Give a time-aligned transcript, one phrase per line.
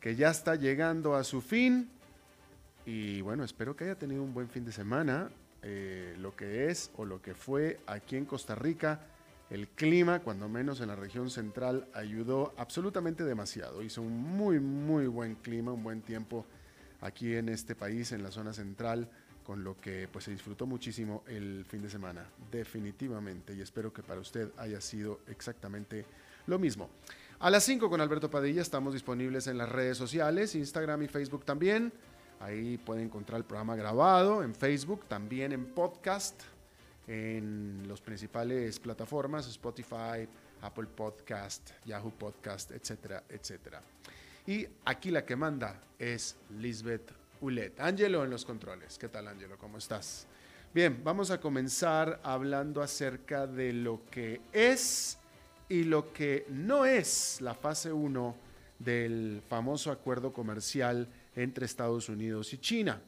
[0.00, 1.90] que ya está llegando a su fin.
[2.86, 5.30] Y bueno, espero que haya tenido un buen fin de semana.
[5.62, 9.00] Eh, lo que es o lo que fue aquí en Costa Rica,
[9.50, 13.82] el clima, cuando menos en la región central, ayudó absolutamente demasiado.
[13.82, 16.46] Hizo un muy, muy buen clima, un buen tiempo
[17.02, 19.08] aquí en este país, en la zona central
[19.50, 24.00] con lo que pues se disfrutó muchísimo el fin de semana, definitivamente, y espero que
[24.00, 26.04] para usted haya sido exactamente
[26.46, 26.88] lo mismo.
[27.42, 31.46] A las 5 con Alberto Padilla estamos disponibles en las redes sociales, Instagram y Facebook
[31.46, 31.90] también.
[32.38, 36.38] Ahí puede encontrar el programa grabado en Facebook, también en podcast,
[37.06, 40.28] en las principales plataformas, Spotify,
[40.60, 43.80] Apple Podcast, Yahoo Podcast, etcétera, etcétera.
[44.46, 47.80] Y aquí la que manda es Lisbeth Ulet.
[47.80, 48.98] Angelo en los controles.
[48.98, 49.56] ¿Qué tal, Angelo?
[49.56, 50.26] ¿Cómo estás?
[50.74, 55.16] Bien, vamos a comenzar hablando acerca de lo que es
[55.70, 58.36] y lo que no es la fase 1
[58.80, 63.00] del famoso acuerdo comercial entre Estados Unidos y China.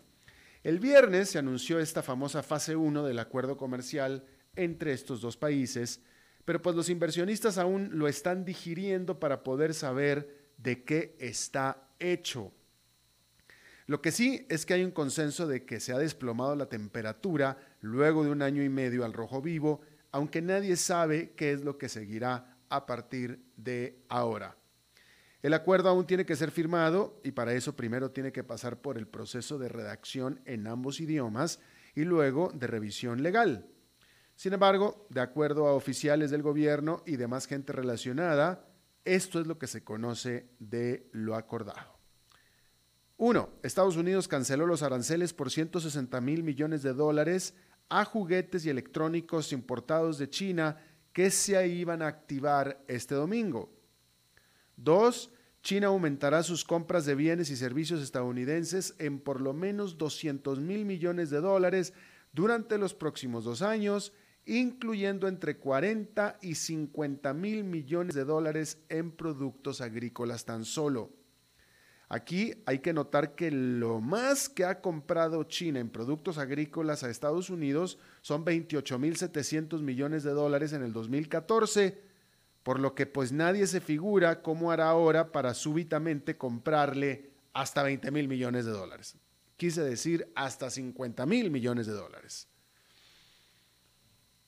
[0.63, 4.25] El viernes se anunció esta famosa fase 1 del acuerdo comercial
[4.55, 6.01] entre estos dos países,
[6.45, 12.53] pero pues los inversionistas aún lo están digiriendo para poder saber de qué está hecho.
[13.87, 17.59] Lo que sí es que hay un consenso de que se ha desplomado la temperatura
[17.81, 19.81] luego de un año y medio al rojo vivo,
[20.13, 24.57] aunque nadie sabe qué es lo que seguirá a partir de ahora.
[25.43, 28.97] El acuerdo aún tiene que ser firmado y para eso primero tiene que pasar por
[28.97, 31.61] el proceso de redacción en ambos idiomas
[31.95, 33.67] y luego de revisión legal.
[34.37, 38.67] Sin embargo, de acuerdo a oficiales del gobierno y demás gente relacionada,
[39.05, 41.99] esto es lo que se conoce de lo acordado.
[43.19, 47.55] Uno, Estados Unidos canceló los aranceles por 160 mil millones de dólares
[47.91, 50.79] a juguetes y electrónicos importados de China
[51.13, 53.71] que se iban a activar este domingo.
[54.77, 55.31] Dos,
[55.63, 60.85] China aumentará sus compras de bienes y servicios estadounidenses en por lo menos 200 mil
[60.85, 61.93] millones de dólares
[62.33, 64.13] durante los próximos dos años,
[64.45, 71.22] incluyendo entre 40 y 50 mil millones de dólares en productos agrícolas tan solo.
[72.13, 77.09] Aquí hay que notar que lo más que ha comprado China en productos agrícolas a
[77.09, 82.03] Estados Unidos son 28.700 millones de dólares en el 2014,
[82.63, 88.11] por lo que pues nadie se figura cómo hará ahora para súbitamente comprarle hasta 20
[88.11, 89.17] mil millones de dólares.
[89.57, 92.47] Quise decir hasta 50 mil millones de dólares.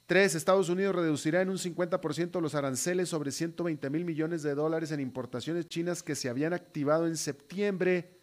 [0.06, 4.92] Tres, Estados Unidos reducirá en un 50% los aranceles sobre 120 mil millones de dólares
[4.92, 8.18] en importaciones chinas que se habían activado en septiembre,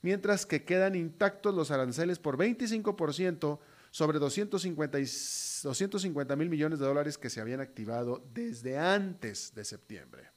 [0.00, 3.58] mientras que quedan intactos los aranceles por 25%
[3.90, 10.30] sobre 250 mil millones de dólares que se habían activado desde antes de septiembre.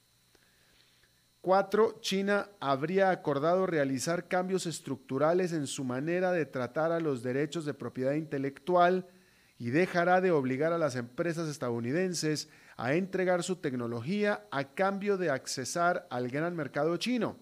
[1.39, 7.63] Cuatro, China habría acordado realizar cambios estructurales en su manera de tratar a los derechos
[7.63, 9.07] de propiedad intelectual,
[9.59, 15.29] y dejará de obligar a las empresas estadounidenses a entregar su tecnología a cambio de
[15.29, 17.37] accesar al gran mercado chino.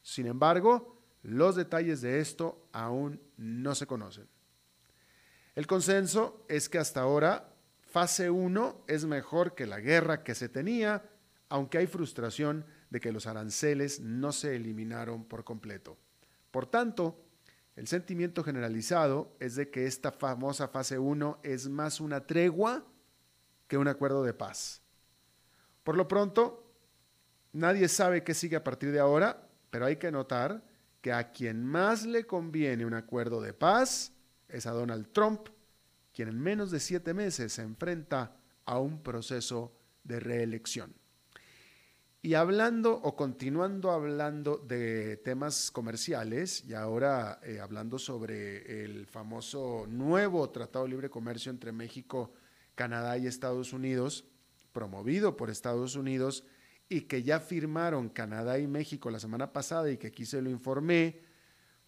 [0.00, 4.28] Sin embargo, los detalles de esto aún no se conocen.
[5.56, 10.48] El consenso es que hasta ahora fase 1 es mejor que la guerra que se
[10.48, 11.02] tenía,
[11.48, 15.98] aunque hay frustración de que los aranceles no se eliminaron por completo.
[16.52, 17.20] Por tanto,
[17.78, 22.84] el sentimiento generalizado es de que esta famosa fase 1 es más una tregua
[23.68, 24.82] que un acuerdo de paz.
[25.84, 26.74] Por lo pronto,
[27.52, 30.64] nadie sabe qué sigue a partir de ahora, pero hay que notar
[31.00, 34.12] que a quien más le conviene un acuerdo de paz
[34.48, 35.48] es a Donald Trump,
[36.12, 38.34] quien en menos de siete meses se enfrenta
[38.64, 39.72] a un proceso
[40.02, 40.92] de reelección.
[42.20, 49.86] Y hablando o continuando hablando de temas comerciales y ahora eh, hablando sobre el famoso
[49.88, 52.32] nuevo Tratado de Libre Comercio entre México,
[52.74, 54.24] Canadá y Estados Unidos,
[54.72, 56.44] promovido por Estados Unidos
[56.88, 60.50] y que ya firmaron Canadá y México la semana pasada y que aquí se lo
[60.50, 61.20] informé,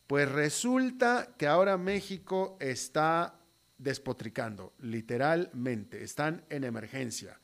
[0.06, 3.40] pues resulta que ahora México está
[3.78, 7.39] despotricando, literalmente, están en emergencia,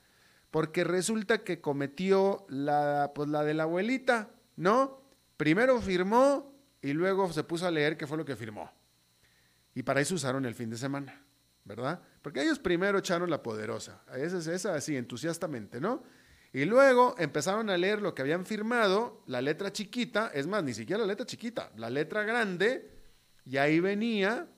[0.57, 5.03] porque resulta que cometió la, pues la de la abuelita, ¿no?
[5.37, 6.51] Primero firmó
[6.81, 8.73] y luego se puso a leer qué fue lo que firmó.
[9.75, 11.23] Y para eso usaron el fin de semana,
[11.63, 12.01] ¿verdad?
[12.23, 16.03] Porque ellos primero echaron la poderosa, esa es esa así, entusiastamente, ¿no?
[16.55, 20.73] Y luego empezaron a leer lo que habían firmado, la letra chiquita, es más, ni
[20.73, 22.93] siquiera la letra chiquita, la letra grande,
[23.45, 24.49] y ahí venía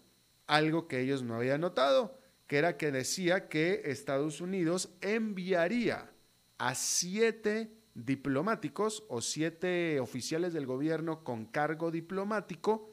[0.47, 2.18] algo que ellos no habían notado,
[2.49, 6.11] que era que decía que Estados Unidos enviaría
[6.57, 12.91] a siete diplomáticos o siete oficiales del gobierno con cargo diplomático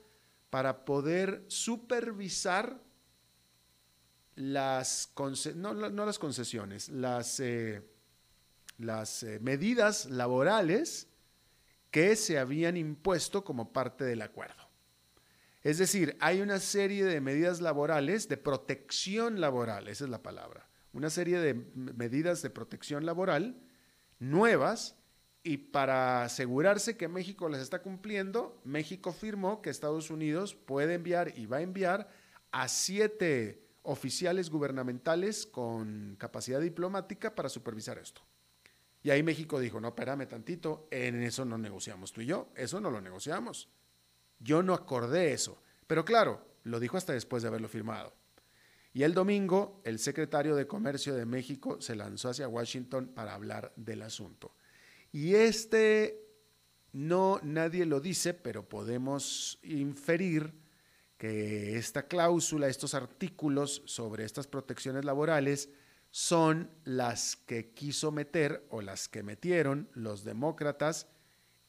[0.50, 2.82] para poder supervisar
[4.36, 5.14] las,
[5.56, 7.82] no, las concesiones, las, eh,
[8.78, 11.08] las eh, medidas laborales
[11.92, 14.65] que se habían impuesto como parte del acuerdo.
[15.66, 20.70] Es decir, hay una serie de medidas laborales de protección laboral, esa es la palabra,
[20.94, 23.60] una serie de medidas de protección laboral
[24.20, 24.96] nuevas
[25.42, 31.36] y para asegurarse que México las está cumpliendo, México firmó que Estados Unidos puede enviar
[31.36, 32.12] y va a enviar
[32.52, 38.22] a siete oficiales gubernamentales con capacidad diplomática para supervisar esto.
[39.02, 42.80] Y ahí México dijo, no, espérame tantito, en eso no negociamos tú y yo, eso
[42.80, 43.68] no lo negociamos.
[44.40, 45.62] Yo no acordé eso.
[45.88, 48.14] Pero claro, lo dijo hasta después de haberlo firmado.
[48.94, 53.74] Y el domingo, el secretario de Comercio de México se lanzó hacia Washington para hablar
[53.76, 54.56] del asunto.
[55.12, 56.26] Y este,
[56.94, 60.54] no nadie lo dice, pero podemos inferir
[61.18, 65.70] que esta cláusula, estos artículos sobre estas protecciones laborales,
[66.10, 71.08] son las que quiso meter o las que metieron los demócratas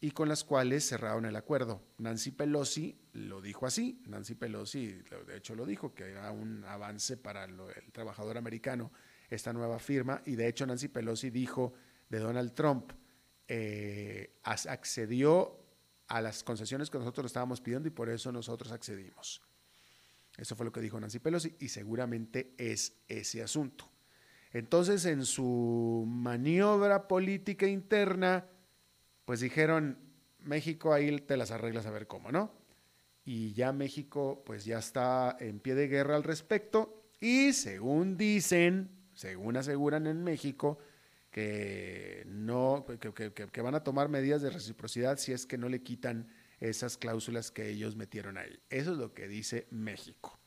[0.01, 1.83] y con las cuales cerraron el acuerdo.
[1.99, 4.87] Nancy Pelosi lo dijo así, Nancy Pelosi
[5.27, 7.57] de hecho lo dijo, que era un avance para el
[7.93, 8.93] trabajador americano
[9.31, 11.73] esta nueva firma, y de hecho Nancy Pelosi dijo
[12.09, 12.93] de Donald Trump,
[13.49, 15.65] eh, accedió
[16.09, 19.43] a las concesiones que nosotros estábamos pidiendo y por eso nosotros accedimos.
[20.37, 23.91] Eso fue lo que dijo Nancy Pelosi y seguramente es ese asunto.
[24.53, 28.47] Entonces, en su maniobra política interna,
[29.27, 29.99] pues dijeron,
[30.39, 32.55] México ahí te las arreglas a ver cómo, ¿no?
[33.25, 38.89] Y ya México pues ya está en pie de guerra al respecto y según dicen,
[39.15, 40.79] según aseguran en México,
[41.31, 46.29] que no que, van a tomar medidas de reciprocidad si es que no le quitan
[46.61, 48.59] esas cláusulas que ellos metieron ahí.
[48.71, 50.39] Eso es lo que dice México.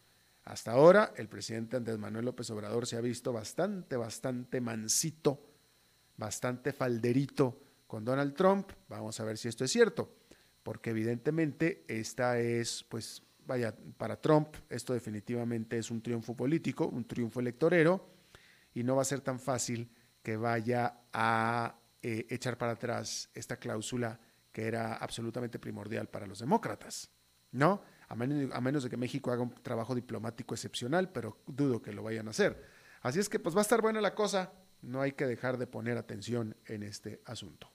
[0.45, 5.45] Hasta ahora el presidente Andrés Manuel López Obrador se ha visto bastante, bastante mansito,
[6.15, 8.72] bastante falderito con Donald Trump.
[8.88, 10.15] Vamos a ver si esto es cierto,
[10.62, 17.05] porque evidentemente esta es, pues, vaya, para Trump esto definitivamente es un triunfo político, un
[17.05, 18.12] triunfo electorero,
[18.75, 19.91] y no va a ser tan fácil
[20.22, 24.19] que vaya a eh, echar para atrás esta cláusula
[24.51, 27.10] que era absolutamente primordial para los demócratas,
[27.51, 27.81] ¿no?
[28.08, 31.91] A menos, a menos de que México haga un trabajo diplomático excepcional, pero dudo que
[31.91, 32.63] lo vayan a hacer.
[33.01, 34.53] Así es que pues va a estar buena la cosa,
[34.84, 37.72] no hay que dejar de poner atención en este asunto.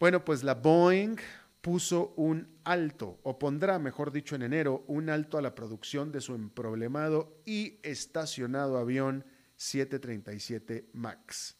[0.00, 1.18] Bueno, pues la Boeing
[1.60, 6.22] puso un alto, o pondrá, mejor dicho, en enero, un alto a la producción de
[6.22, 9.26] su emproblemado y estacionado avión
[9.56, 11.58] 737 MAX.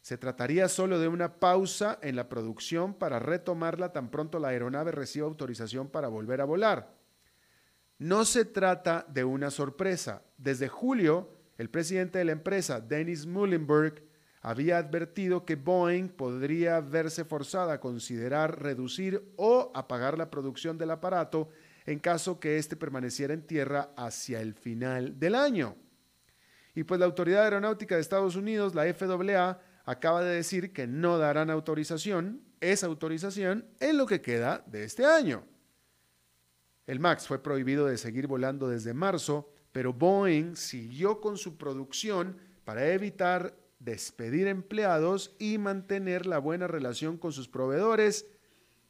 [0.00, 4.92] Se trataría solo de una pausa en la producción para retomarla tan pronto la aeronave
[4.92, 6.94] reciba autorización para volver a volar.
[7.98, 10.22] No se trata de una sorpresa.
[10.38, 14.05] Desde julio, el presidente de la empresa, Dennis Muhlenberg,
[14.46, 20.92] había advertido que Boeing podría verse forzada a considerar reducir o apagar la producción del
[20.92, 21.48] aparato
[21.84, 25.74] en caso que éste permaneciera en tierra hacia el final del año.
[26.76, 31.18] Y pues la Autoridad Aeronáutica de Estados Unidos, la FAA, acaba de decir que no
[31.18, 35.42] darán autorización, esa autorización, en lo que queda de este año.
[36.86, 42.36] El MAX fue prohibido de seguir volando desde marzo, pero Boeing siguió con su producción
[42.64, 48.26] para evitar despedir empleados y mantener la buena relación con sus proveedores,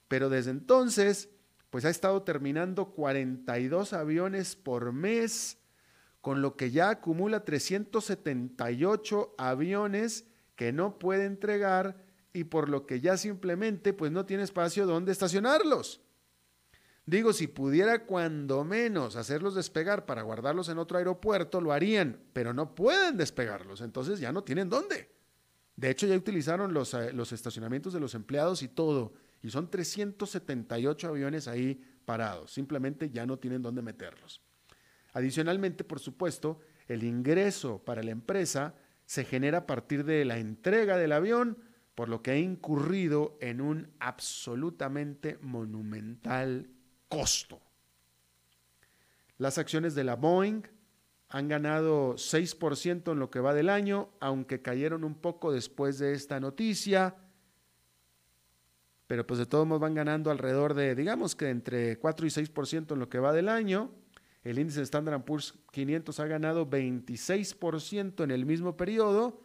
[0.09, 1.29] pero desde entonces,
[1.71, 5.59] pues ha estado terminando 42 aviones por mes,
[6.21, 13.01] con lo que ya acumula 378 aviones que no puede entregar y por lo que
[13.01, 16.06] ya simplemente pues no tiene espacio donde estacionarlos.
[17.07, 22.53] Digo, si pudiera cuando menos hacerlos despegar para guardarlos en otro aeropuerto, lo harían, pero
[22.53, 25.09] no pueden despegarlos, entonces ya no tienen dónde.
[25.77, 29.71] De hecho, ya utilizaron los, eh, los estacionamientos de los empleados y todo, y son
[29.71, 34.43] 378 aviones ahí parados, simplemente ya no tienen dónde meterlos.
[35.13, 36.59] Adicionalmente, por supuesto,
[36.89, 41.59] el ingreso para la empresa se genera a partir de la entrega del avión,
[41.95, 46.69] por lo que ha incurrido en un absolutamente monumental
[47.09, 47.61] costo.
[49.39, 50.63] Las acciones de la Boeing
[51.29, 56.13] han ganado 6% en lo que va del año, aunque cayeron un poco después de
[56.13, 57.17] esta noticia.
[59.07, 62.93] Pero pues de todos modos van ganando alrededor de, digamos que entre 4 y 6%
[62.93, 63.93] en lo que va del año.
[64.43, 69.43] El índice Standard Poor's 500 ha ganado 26% en el mismo periodo.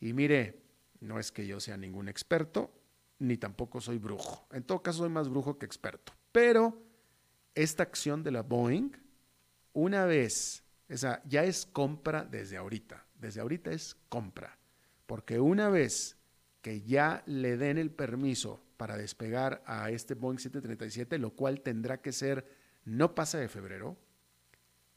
[0.00, 0.60] Y mire,
[1.00, 2.72] no es que yo sea ningún experto,
[3.20, 4.46] ni tampoco soy brujo.
[4.52, 6.12] En todo caso, soy más brujo que experto.
[6.32, 6.89] Pero
[7.54, 8.90] esta acción de la Boeing,
[9.72, 14.58] una vez, esa ya es compra desde ahorita, desde ahorita es compra,
[15.06, 16.16] porque una vez
[16.62, 22.00] que ya le den el permiso para despegar a este Boeing 737, lo cual tendrá
[22.00, 22.46] que ser,
[22.84, 23.96] no pasa de febrero,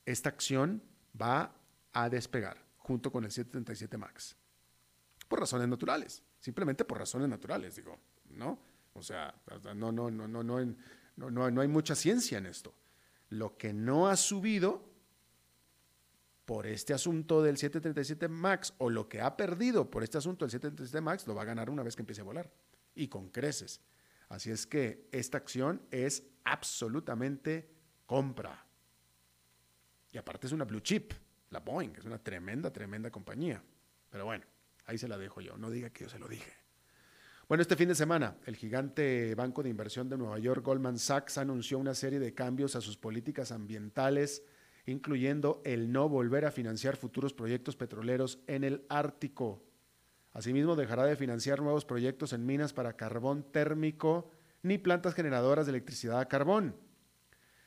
[0.05, 0.83] esta acción
[1.19, 1.55] va
[1.93, 4.35] a despegar junto con el 737 MAX.
[5.27, 7.97] Por razones naturales, simplemente por razones naturales, digo,
[8.29, 8.59] ¿no?
[8.93, 9.33] O sea,
[9.75, 10.75] no, no, no, no, no,
[11.15, 12.73] no, no, hay mucha ciencia en esto.
[13.29, 14.91] Lo que no ha subido
[16.45, 20.51] por este asunto del 737 MAX o lo que ha perdido por este asunto del
[20.51, 22.51] 737 MAX lo va a ganar una vez que empiece a volar
[22.95, 23.81] y con creces.
[24.29, 27.69] Así es que esta acción es absolutamente
[28.05, 28.65] compra.
[30.11, 31.13] Y aparte es una blue chip,
[31.49, 33.63] la Boeing, es una tremenda, tremenda compañía.
[34.09, 34.45] Pero bueno,
[34.85, 36.62] ahí se la dejo yo, no diga que yo se lo dije.
[37.49, 41.37] Bueno, este fin de semana, el gigante banco de inversión de Nueva York, Goldman Sachs,
[41.37, 44.43] anunció una serie de cambios a sus políticas ambientales,
[44.85, 49.61] incluyendo el no volver a financiar futuros proyectos petroleros en el Ártico.
[50.31, 54.31] Asimismo, dejará de financiar nuevos proyectos en minas para carbón térmico
[54.61, 56.77] ni plantas generadoras de electricidad a carbón.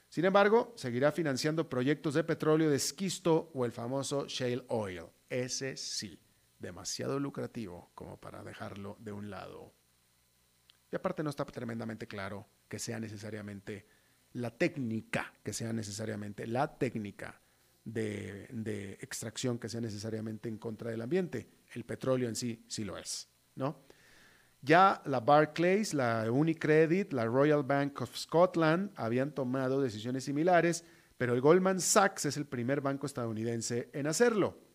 [0.08, 5.04] Sin embargo, seguirá financiando proyectos de petróleo de esquisto o el famoso shale oil.
[5.28, 6.18] Ese sí
[6.66, 9.72] demasiado lucrativo como para dejarlo de un lado.
[10.90, 13.86] Y aparte no está tremendamente claro que sea necesariamente
[14.32, 17.40] la técnica, que sea necesariamente la técnica
[17.84, 21.48] de, extracción que sea necesariamente en contra del ambiente.
[21.72, 23.86] El petróleo en sí sí lo es, ¿no?
[24.62, 30.84] Ya la Barclays, la Unicredit, la Royal Bank of Scotland habían tomado decisiones similares,
[31.16, 34.65] pero el Goldman Sachs es el primer banco estadounidense en hacerlo.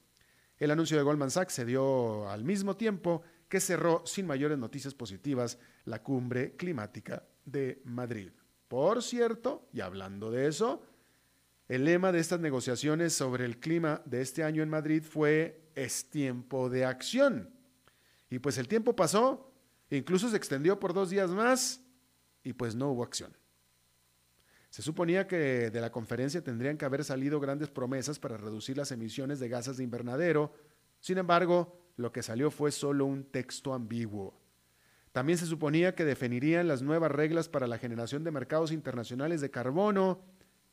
[0.62, 4.94] El anuncio de Goldman Sachs se dio al mismo tiempo que cerró sin mayores noticias
[4.94, 8.30] positivas la cumbre climática de Madrid.
[8.68, 10.84] Por cierto, y hablando de eso,
[11.68, 16.12] el lema de estas negociaciones sobre el clima de este año en Madrid fue es
[16.12, 17.50] tiempo de acción.
[18.30, 19.52] Y pues el tiempo pasó,
[19.90, 21.82] incluso se extendió por dos días más
[22.44, 23.36] y pues no hubo acción.
[24.72, 28.94] Se suponía que de la conferencia tendrían que haber salido grandes promesas para reducir las
[28.94, 30.54] emisiones de gases de invernadero.
[31.02, 34.34] Sin embargo, lo que salió fue solo un texto ambiguo.
[35.12, 39.52] También se suponía que definirían las nuevas reglas para la generación de mercados internacionales de
[39.52, 40.22] carbono,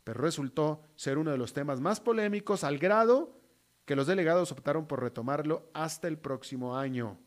[0.05, 3.37] pero resultó ser uno de los temas más polémicos al grado
[3.85, 7.19] que los delegados optaron por retomarlo hasta el próximo año.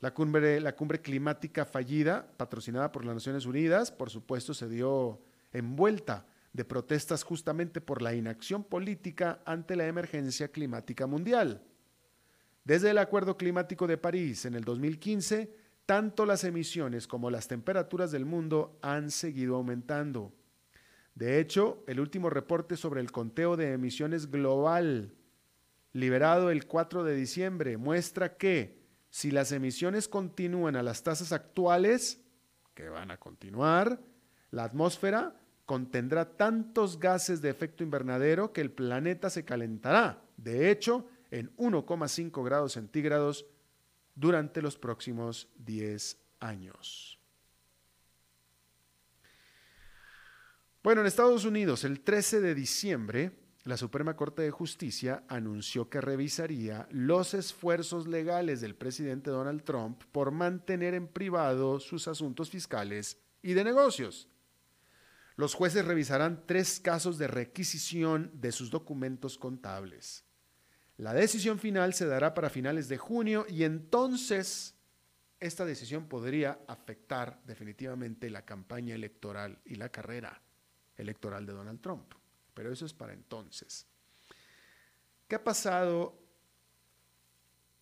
[0.00, 0.60] La cumbre,
[1.02, 7.80] climática fallida, patrocinada por las Naciones Unidas, por supuesto se dio envuelta de protestas justamente
[7.80, 11.62] por la inacción política ante la emergencia climática mundial.
[12.64, 15.54] Desde el Acuerdo Climático de París en el 2015,
[15.86, 20.34] tanto las emisiones como las temperaturas del mundo han seguido aumentando.
[21.14, 25.14] De hecho, el último reporte sobre el conteo de emisiones global,
[25.92, 28.78] liberado el 4 de diciembre, muestra que
[29.10, 32.20] si las emisiones continúan a las tasas actuales,
[32.74, 34.00] que van a continuar,
[34.50, 35.37] la atmósfera
[35.68, 42.42] contendrá tantos gases de efecto invernadero que el planeta se calentará, de hecho, en 1,5
[42.42, 43.44] grados centígrados
[44.14, 47.18] durante los próximos 10 años.
[50.82, 53.32] Bueno, en Estados Unidos, el 13 de diciembre,
[53.64, 60.02] la Suprema Corte de Justicia anunció que revisaría los esfuerzos legales del presidente Donald Trump
[60.12, 64.30] por mantener en privado sus asuntos fiscales y de negocios.
[65.38, 70.24] Los jueces revisarán tres casos de requisición de sus documentos contables.
[70.96, 74.74] La decisión final se dará para finales de junio y entonces
[75.38, 80.42] esta decisión podría afectar definitivamente la campaña electoral y la carrera
[80.96, 82.14] electoral de Donald Trump.
[82.52, 83.86] Pero eso es para entonces.
[85.28, 86.18] ¿Qué ha pasado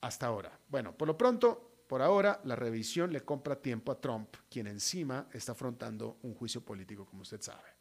[0.03, 0.61] hasta ahora?
[0.69, 5.29] Bueno, por lo pronto, por ahora, la revisión le compra tiempo a Trump, quien encima
[5.33, 7.77] está afrontando un juicio político, como usted sabe.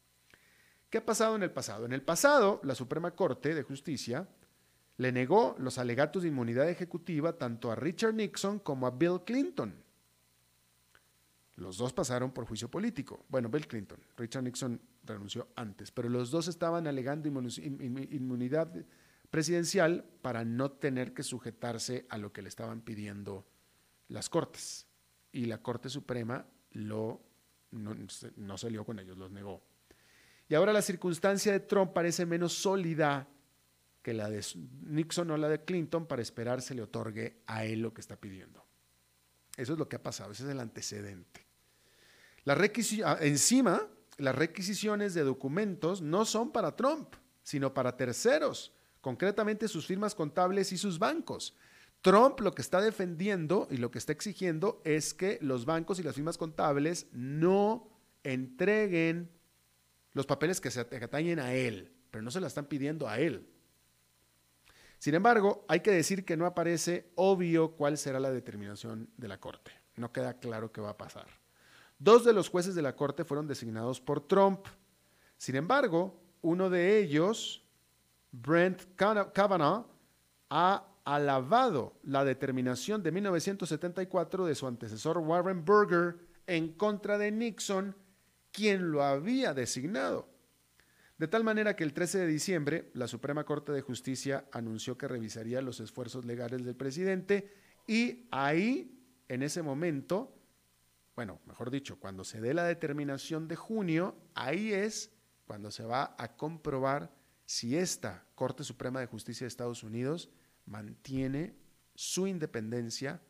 [0.88, 1.84] ¿Qué ha pasado en el pasado?
[1.84, 4.28] En el pasado, la Suprema Corte de Justicia
[4.98, 9.74] le negó los alegatos de inmunidad ejecutiva tanto a Richard Nixon como a Bill Clinton.
[11.56, 13.24] Los dos pasaron por juicio político.
[13.28, 18.72] Bueno, Bill Clinton, Richard Nixon renunció antes, pero los dos estaban alegando inmunidad
[19.30, 23.46] presidencial para no tener que sujetarse a lo que le estaban pidiendo
[24.08, 24.86] las Cortes.
[25.32, 27.20] Y la Corte Suprema lo,
[27.72, 29.62] no, salió con ellos, los negó.
[30.48, 33.28] Y ahora la circunstancia de Trump parece menos sólida
[34.02, 34.44] que la de
[34.84, 38.16] Nixon o la de Clinton para esperar se le otorgue a él lo que está
[38.16, 38.64] pidiendo.
[39.56, 41.46] Eso es lo que ha pasado, ese es el antecedente.
[42.46, 43.82] Ah, encima,
[44.18, 50.70] las requisiciones de documentos no son para Trump, sino para terceros, concretamente sus firmas contables
[50.70, 51.54] y sus bancos.
[52.02, 56.02] Trump lo que está defendiendo y lo que está exigiendo es que los bancos y
[56.02, 57.88] las firmas contables no
[58.22, 59.30] entreguen
[60.12, 63.48] los papeles que se atañen a él, pero no se la están pidiendo a él.
[64.98, 69.38] Sin embargo, hay que decir que no aparece obvio cuál será la determinación de la
[69.38, 69.72] Corte.
[69.96, 71.26] No queda claro qué va a pasar.
[71.98, 74.66] Dos de los jueces de la Corte fueron designados por Trump.
[75.36, 77.62] Sin embargo, uno de ellos,
[78.32, 79.86] Brent Kavanaugh,
[80.50, 86.16] ha alabado la determinación de 1974 de su antecesor Warren Burger
[86.48, 87.96] en contra de Nixon,
[88.50, 90.28] quien lo había designado.
[91.16, 95.06] De tal manera que el 13 de diciembre la Suprema Corte de Justicia anunció que
[95.06, 97.54] revisaría los esfuerzos legales del presidente
[97.86, 100.36] y ahí, en ese momento,
[101.14, 105.12] bueno, mejor dicho, cuando se dé la determinación de junio, ahí es
[105.46, 107.14] cuando se va a comprobar
[107.44, 110.30] si esta Corte Suprema de Justicia de Estados Unidos
[110.66, 111.54] mantiene
[111.94, 113.20] su independencia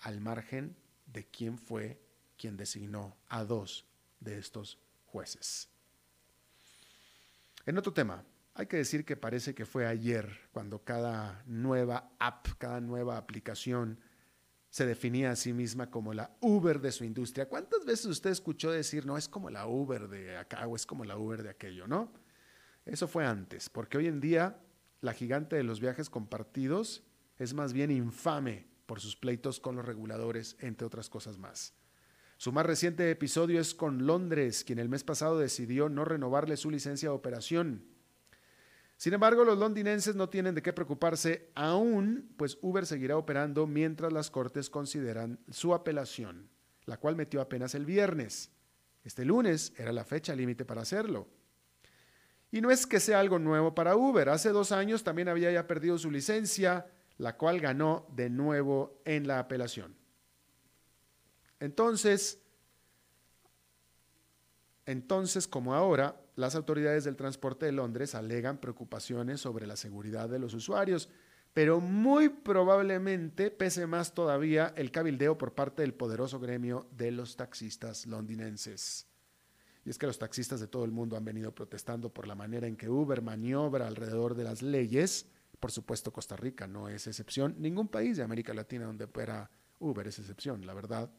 [0.00, 2.00] al margen de quién fue
[2.36, 3.86] quien designó a dos
[4.20, 5.68] de estos jueces.
[7.66, 8.24] En otro tema,
[8.54, 14.00] hay que decir que parece que fue ayer cuando cada nueva app, cada nueva aplicación
[14.70, 17.48] se definía a sí misma como la Uber de su industria.
[17.48, 21.04] ¿Cuántas veces usted escuchó decir, no, es como la Uber de acá o es como
[21.04, 22.12] la Uber de aquello, no?
[22.84, 24.58] Eso fue antes, porque hoy en día
[25.00, 27.04] la gigante de los viajes compartidos
[27.38, 31.74] es más bien infame por sus pleitos con los reguladores, entre otras cosas más.
[32.36, 36.70] Su más reciente episodio es con Londres, quien el mes pasado decidió no renovarle su
[36.70, 37.84] licencia de operación.
[38.96, 44.12] Sin embargo, los londinenses no tienen de qué preocuparse aún, pues Uber seguirá operando mientras
[44.12, 46.48] las cortes consideran su apelación,
[46.84, 48.50] la cual metió apenas el viernes.
[49.04, 51.28] Este lunes era la fecha límite para hacerlo.
[52.50, 54.28] Y no es que sea algo nuevo para Uber.
[54.30, 56.86] Hace dos años también había ya perdido su licencia,
[57.18, 59.94] la cual ganó de nuevo en la apelación.
[61.60, 62.40] Entonces,
[64.86, 70.38] entonces, como ahora, las autoridades del transporte de Londres alegan preocupaciones sobre la seguridad de
[70.38, 71.10] los usuarios,
[71.52, 77.36] pero muy probablemente pese más todavía el cabildeo por parte del poderoso gremio de los
[77.36, 79.07] taxistas londinenses.
[79.88, 82.66] Y es que los taxistas de todo el mundo han venido protestando por la manera
[82.66, 85.24] en que Uber maniobra alrededor de las leyes.
[85.58, 87.54] Por supuesto, Costa Rica no es excepción.
[87.58, 91.10] Ningún país de América Latina donde opera Uber es excepción, la verdad.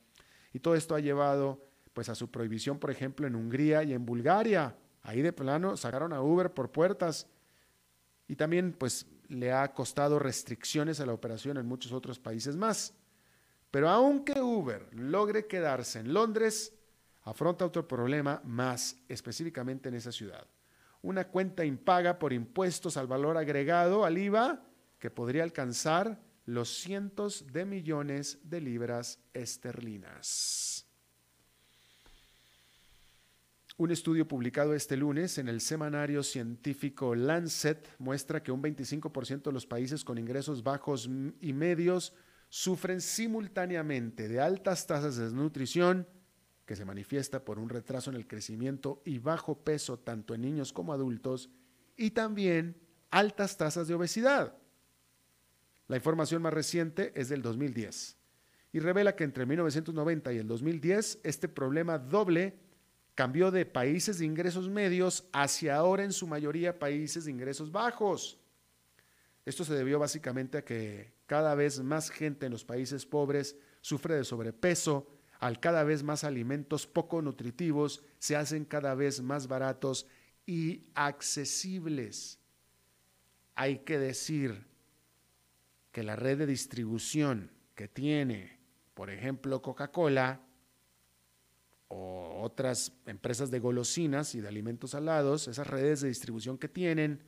[0.53, 4.05] Y todo esto ha llevado pues a su prohibición, por ejemplo, en Hungría y en
[4.05, 4.75] Bulgaria.
[5.01, 7.25] Ahí de plano sacaron a Uber por puertas.
[8.27, 12.93] Y también pues le ha costado restricciones a la operación en muchos otros países más.
[13.71, 16.75] Pero aunque Uber logre quedarse en Londres,
[17.29, 20.47] afronta otro problema más específicamente en esa ciudad.
[21.01, 24.63] Una cuenta impaga por impuestos al valor agregado al IVA
[24.97, 30.85] que podría alcanzar los cientos de millones de libras esterlinas.
[33.77, 39.51] Un estudio publicado este lunes en el semanario científico Lancet muestra que un 25% de
[39.53, 41.07] los países con ingresos bajos
[41.39, 42.13] y medios
[42.49, 46.07] sufren simultáneamente de altas tasas de desnutrición,
[46.69, 50.71] que se manifiesta por un retraso en el crecimiento y bajo peso tanto en niños
[50.71, 51.49] como adultos,
[51.97, 52.79] y también
[53.09, 54.55] altas tasas de obesidad.
[55.87, 58.17] La información más reciente es del 2010
[58.71, 62.59] y revela que entre 1990 y el 2010 este problema doble
[63.15, 68.37] cambió de países de ingresos medios hacia ahora en su mayoría países de ingresos bajos.
[69.43, 74.13] Esto se debió básicamente a que cada vez más gente en los países pobres sufre
[74.13, 80.05] de sobrepeso, al cada vez más alimentos poco nutritivos se hacen cada vez más baratos
[80.45, 82.39] y accesibles.
[83.55, 84.67] Hay que decir
[85.91, 88.59] que la red de distribución que tiene,
[88.93, 90.41] por ejemplo, Coca-Cola
[91.87, 97.23] o otras empresas de golosinas y de alimentos salados, esas redes de distribución que tienen,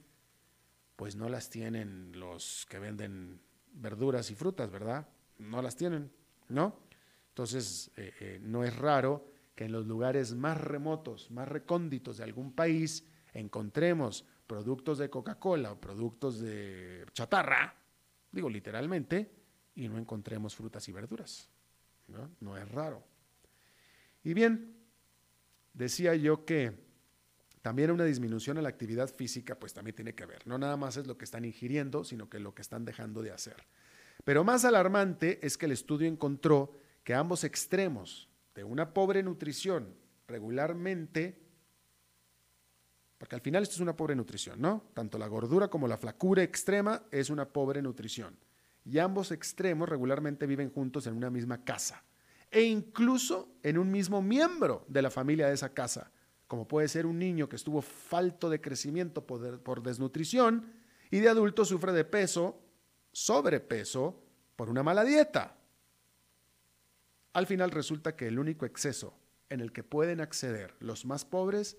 [0.97, 3.41] pues no las tienen los que venden
[3.73, 5.07] verduras y frutas, ¿verdad?
[5.37, 6.11] No las tienen,
[6.49, 6.90] ¿no?
[7.31, 12.25] Entonces, eh, eh, no es raro que en los lugares más remotos, más recónditos de
[12.25, 17.73] algún país, encontremos productos de Coca-Cola o productos de chatarra,
[18.31, 19.31] digo literalmente,
[19.75, 21.49] y no encontremos frutas y verduras.
[22.07, 22.29] ¿no?
[22.41, 23.01] no es raro.
[24.23, 24.75] Y bien,
[25.73, 26.73] decía yo que
[27.61, 30.45] también una disminución en la actividad física, pues también tiene que ver.
[30.45, 33.31] No nada más es lo que están ingiriendo, sino que lo que están dejando de
[33.31, 33.55] hacer.
[34.25, 39.95] Pero más alarmante es que el estudio encontró que ambos extremos de una pobre nutrición
[40.27, 41.39] regularmente,
[43.17, 44.89] porque al final esto es una pobre nutrición, ¿no?
[44.93, 48.37] Tanto la gordura como la flacura extrema es una pobre nutrición.
[48.83, 52.03] Y ambos extremos regularmente viven juntos en una misma casa
[52.49, 56.11] e incluso en un mismo miembro de la familia de esa casa,
[56.47, 60.73] como puede ser un niño que estuvo falto de crecimiento por, por desnutrición
[61.09, 62.59] y de adulto sufre de peso,
[63.13, 64.21] sobrepeso,
[64.55, 65.60] por una mala dieta.
[67.33, 69.17] Al final resulta que el único exceso
[69.49, 71.77] en el que pueden acceder los más pobres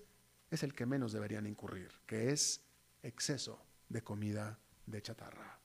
[0.49, 2.61] es el que menos deberían incurrir, que es
[3.01, 5.59] exceso de comida de chatarra.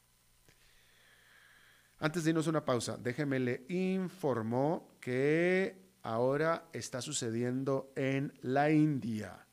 [1.98, 9.46] Antes de irnos una pausa, déjeme le informó que ahora está sucediendo en la India.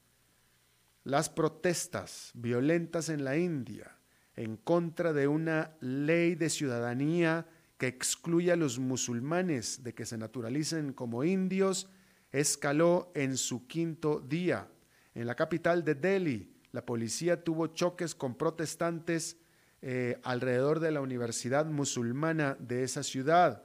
[1.04, 3.98] Las protestas violentas en la India
[4.36, 10.17] en contra de una ley de ciudadanía que excluye a los musulmanes de que se
[10.17, 11.89] naturalicen como indios
[12.31, 14.67] escaló en su quinto día.
[15.13, 19.38] En la capital de Delhi, la policía tuvo choques con protestantes
[19.81, 23.63] eh, alrededor de la universidad musulmana de esa ciudad.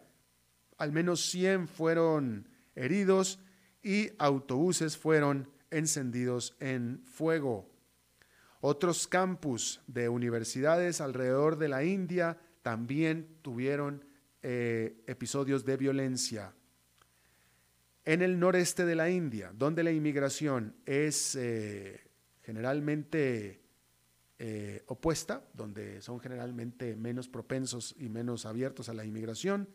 [0.76, 3.40] Al menos 100 fueron heridos
[3.82, 7.68] y autobuses fueron encendidos en fuego.
[8.60, 14.04] Otros campus de universidades alrededor de la India también tuvieron
[14.42, 16.54] eh, episodios de violencia.
[18.04, 22.00] En el noreste de la India, donde la inmigración es eh,
[22.42, 23.60] generalmente
[24.38, 29.68] eh, opuesta, donde son generalmente menos propensos y menos abiertos a la inmigración,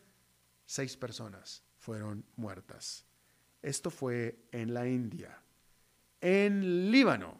[0.66, 3.06] seis personas fueron muertas.
[3.62, 5.40] Esto fue en la India.
[6.20, 7.40] En Líbano,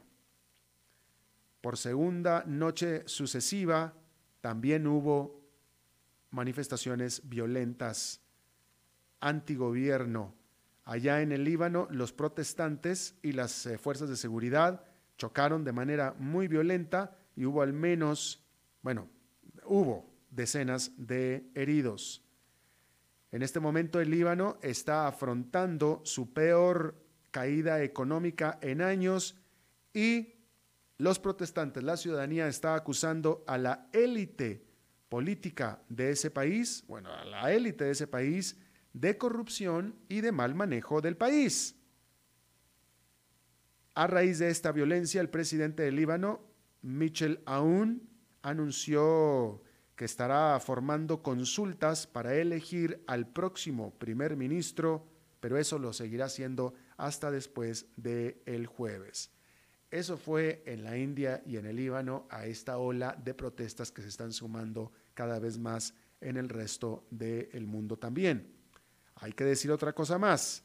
[1.62, 3.96] por segunda noche sucesiva,
[4.46, 5.42] también hubo
[6.30, 8.22] manifestaciones violentas
[9.20, 10.36] antigobierno.
[10.84, 14.84] Allá en el Líbano, los protestantes y las eh, fuerzas de seguridad
[15.18, 18.46] chocaron de manera muy violenta y hubo al menos,
[18.84, 19.10] bueno,
[19.66, 22.24] hubo decenas de heridos.
[23.32, 29.42] En este momento el Líbano está afrontando su peor caída económica en años
[29.92, 30.35] y
[30.98, 34.66] los protestantes, la ciudadanía está acusando a la élite
[35.10, 38.58] política de ese país, bueno, a la élite de ese país,
[38.94, 41.76] de corrupción y de mal manejo del país.
[43.94, 46.42] A raíz de esta violencia, el presidente del Líbano,
[46.82, 48.10] Michel Aoun,
[48.42, 49.62] anunció
[49.96, 55.08] que estará formando consultas para elegir al próximo primer ministro,
[55.40, 59.35] pero eso lo seguirá haciendo hasta después del jueves.
[59.96, 64.02] Eso fue en la India y en el Líbano a esta ola de protestas que
[64.02, 68.58] se están sumando cada vez más en el resto del mundo también.
[69.16, 70.64] Hay que decir otra cosa más.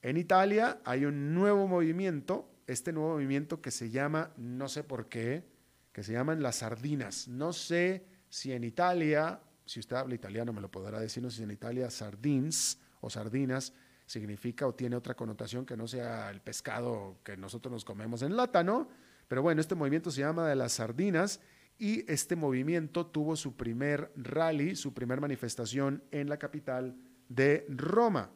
[0.00, 5.10] En Italia hay un nuevo movimiento, este nuevo movimiento que se llama, no sé por
[5.10, 5.44] qué,
[5.92, 7.28] que se llaman las sardinas.
[7.28, 11.36] No sé si en Italia, si usted habla italiano me lo podrá decir, no sé
[11.36, 13.74] si en Italia sardines o sardinas
[14.10, 18.36] significa o tiene otra connotación que no sea el pescado que nosotros nos comemos en
[18.36, 18.88] lata, ¿no?
[19.28, 21.40] Pero bueno, este movimiento se llama de las sardinas
[21.78, 26.96] y este movimiento tuvo su primer rally, su primer manifestación en la capital
[27.28, 28.30] de Roma.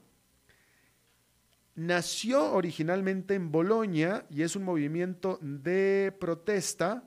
[1.74, 7.02] Nació originalmente en Bolonia y es un movimiento de protesta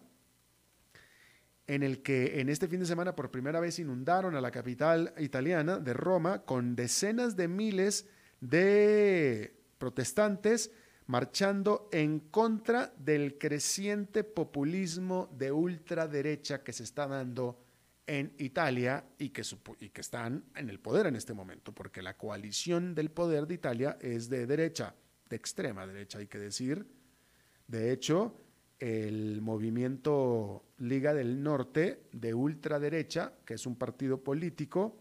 [1.67, 5.13] en el que en este fin de semana por primera vez inundaron a la capital
[5.19, 8.07] italiana de Roma con decenas de miles
[8.41, 10.71] de protestantes
[11.07, 17.63] marchando en contra del creciente populismo de ultraderecha que se está dando
[18.05, 19.43] en Italia y que,
[19.79, 23.55] y que están en el poder en este momento, porque la coalición del poder de
[23.55, 24.95] Italia es de derecha,
[25.29, 26.85] de extrema derecha, hay que decir.
[27.67, 28.37] De hecho,
[28.79, 34.97] el movimiento Liga del Norte de ultraderecha, que es un partido político,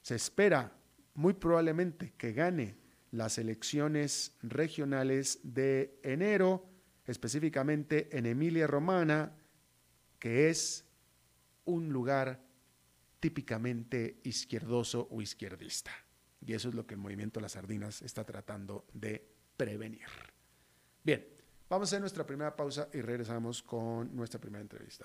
[0.00, 0.77] se espera
[1.18, 2.76] muy probablemente que gane
[3.10, 6.64] las elecciones regionales de enero,
[7.06, 9.32] específicamente en Emilia Romana,
[10.20, 10.84] que es
[11.64, 12.40] un lugar
[13.18, 15.90] típicamente izquierdoso o izquierdista.
[16.40, 20.06] Y eso es lo que el movimiento Las Sardinas está tratando de prevenir.
[21.02, 21.26] Bien,
[21.68, 25.04] vamos a hacer nuestra primera pausa y regresamos con nuestra primera entrevista.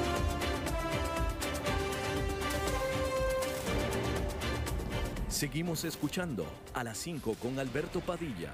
[5.31, 8.53] Seguimos escuchando a las 5 con Alberto Padilla.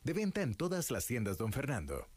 [0.03, 2.07] De venta en todas las tiendas, don Fernando.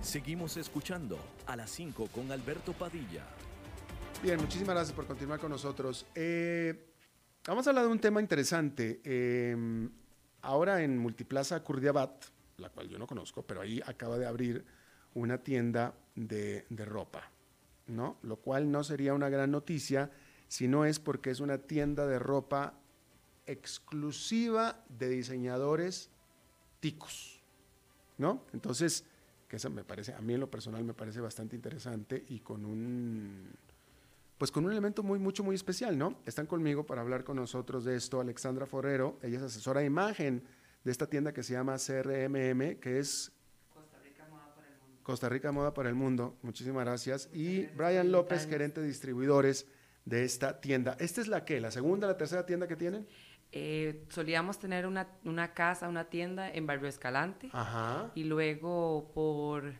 [0.00, 3.24] Seguimos escuchando a las 5 con Alberto Padilla.
[4.22, 6.06] Bien, muchísimas gracias por continuar con nosotros.
[6.14, 6.94] Eh,
[7.44, 9.00] vamos a hablar de un tema interesante.
[9.02, 9.56] Eh,
[10.42, 12.26] ahora en Multiplaza Curdiabat,
[12.58, 14.64] la cual yo no conozco, pero ahí acaba de abrir
[15.14, 17.28] una tienda de, de ropa,
[17.88, 18.18] ¿no?
[18.22, 20.12] Lo cual no sería una gran noticia
[20.48, 22.74] si no es porque es una tienda de ropa
[23.46, 26.10] exclusiva de diseñadores
[26.80, 27.40] ticos,
[28.18, 28.42] ¿no?
[28.52, 29.04] Entonces,
[29.48, 32.64] que eso me parece, a mí en lo personal me parece bastante interesante y con
[32.64, 33.50] un,
[34.36, 36.18] pues con un elemento muy, mucho, muy especial, ¿no?
[36.26, 40.42] Están conmigo para hablar con nosotros de esto Alexandra Forrero, ella es asesora de imagen
[40.84, 43.32] de esta tienda que se llama CRMM, que es
[43.74, 45.02] Costa Rica Moda para el Mundo.
[45.02, 46.36] Costa Rica Moda para el Mundo.
[46.42, 47.28] Muchísimas gracias.
[47.32, 49.66] Y Brian López, gerente de distribuidores
[50.08, 50.96] de esta tienda.
[50.98, 51.60] ¿Esta es la qué?
[51.60, 53.06] ¿La segunda, la tercera tienda que tienen?
[53.52, 58.10] Eh, solíamos tener una, una casa, una tienda en Barrio Escalante Ajá.
[58.14, 59.72] y luego por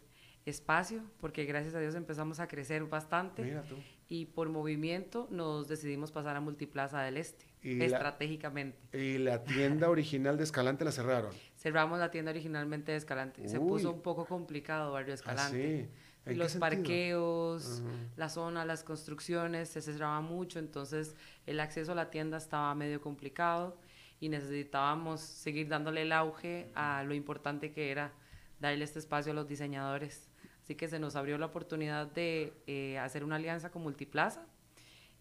[0.46, 3.76] espacio, porque gracias a Dios empezamos a crecer bastante Mira tú.
[4.08, 8.78] y por movimiento nos decidimos pasar a Multiplaza del Este, Y la- estratégicamente.
[8.98, 11.32] Y la tienda original de Escalante la cerraron.
[11.56, 13.46] Cerramos la tienda originalmente de Escalante.
[13.48, 15.82] Se puso un poco complicado Barrio Ah, Escalante.
[15.84, 15.90] sí.
[16.34, 17.82] Los parqueos,
[18.16, 21.14] la zona, las construcciones se cerraban mucho, entonces
[21.46, 23.76] el acceso a la tienda estaba medio complicado
[24.20, 28.12] y necesitábamos seguir dándole el auge a lo importante que era
[28.60, 30.28] darle este espacio a los diseñadores.
[30.62, 34.46] Así que se nos abrió la oportunidad de eh, hacer una alianza con Multiplaza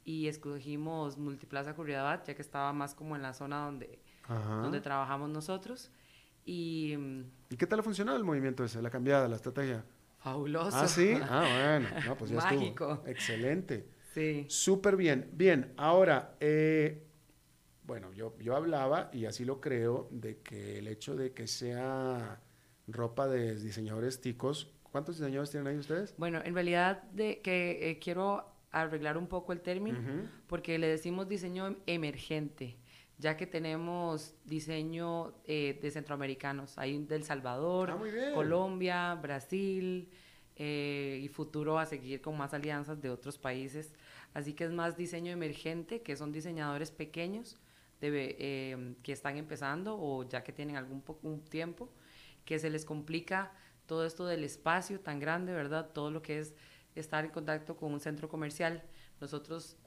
[0.04, 5.30] y escogimos Multiplaza Curridabat, ya que estaba más como en la zona donde, donde trabajamos
[5.30, 5.91] nosotros.
[6.46, 6.98] Y,
[7.50, 9.84] ¿Y qué tal ha funcionado el movimiento ese, la cambiada, la estrategia?
[10.18, 10.78] Fabuloso.
[10.78, 11.14] Ah, sí.
[11.30, 12.16] Ah, bueno.
[12.18, 13.04] pues ya Mágico.
[13.06, 13.88] Excelente.
[14.14, 14.46] Sí.
[14.50, 15.30] Súper bien.
[15.34, 17.04] Bien, ahora, eh,
[17.84, 22.42] bueno, yo, yo hablaba, y así lo creo, de que el hecho de que sea
[22.88, 26.16] ropa de diseñadores ticos, ¿cuántos diseñadores tienen ahí ustedes?
[26.18, 30.00] Bueno, en realidad de que eh, quiero arreglar un poco el término,
[30.48, 32.78] porque le decimos diseño emergente
[33.18, 40.10] ya que tenemos diseño eh, de centroamericanos, hay del Salvador, ah, Colombia, Brasil,
[40.56, 43.94] eh, y futuro a seguir con más alianzas de otros países.
[44.34, 47.60] Así que es más diseño emergente, que son diseñadores pequeños
[48.02, 51.90] eh, que están empezando o ya que tienen algún un tiempo,
[52.46, 53.52] que se les complica
[53.88, 55.92] todo esto del espacio tan grande, ¿verdad?
[55.92, 56.56] Todo lo que es
[56.96, 58.84] estar en contacto con un centro comercial.
[59.22, 59.78] Nosotros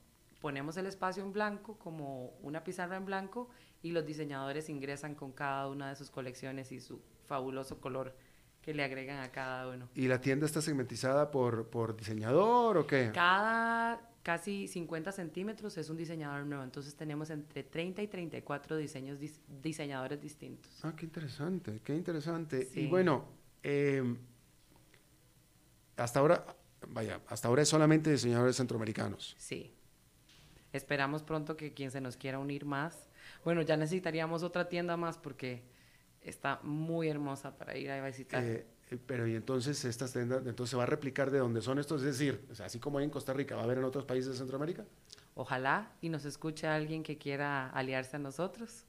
[0.40, 3.48] ponemos el espacio en blanco como una pizarra en blanco
[3.82, 8.16] y los diseñadores ingresan con cada una de sus colecciones y su fabuloso color
[8.62, 9.88] que le agregan a cada uno.
[9.94, 13.10] ¿Y la tienda está segmentizada por, por diseñador o qué?
[13.14, 19.18] Cada casi 50 centímetros es un diseñador nuevo, entonces tenemos entre 30 y 34 diseños
[19.62, 20.70] diseñadores distintos.
[20.82, 22.68] Ah, qué interesante, qué interesante.
[22.74, 23.24] Y bueno,
[23.62, 24.18] em,
[25.96, 26.44] hasta ahora,
[26.88, 29.34] vaya, hasta ahora es solamente diseñadores centroamericanos.
[29.38, 29.74] Sí.
[30.72, 33.08] Esperamos pronto que quien se nos quiera unir más.
[33.44, 35.62] Bueno, ya necesitaríamos otra tienda más porque
[36.22, 38.42] está muy hermosa para ir a visitar.
[38.44, 41.78] Eh, eh, pero y entonces estas tiendas, entonces se va a replicar de donde son
[41.78, 44.32] estos, es decir, así como hay en Costa Rica, ¿va a haber en otros países
[44.32, 44.84] de Centroamérica?
[45.34, 48.84] Ojalá y nos escuche alguien que quiera aliarse a nosotros.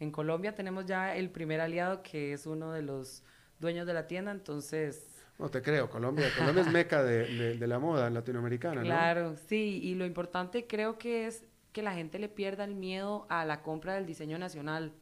[0.00, 3.22] En Colombia tenemos ya el primer aliado que es uno de los
[3.58, 5.11] dueños de la tienda, entonces
[5.42, 9.96] no te creo, Colombia, Colombia es meca de, de, la moda latinoamericana, claro, sí, y
[9.96, 13.94] lo importante creo que es que la gente le pierda el miedo a la compra
[13.94, 14.92] del diseño nacional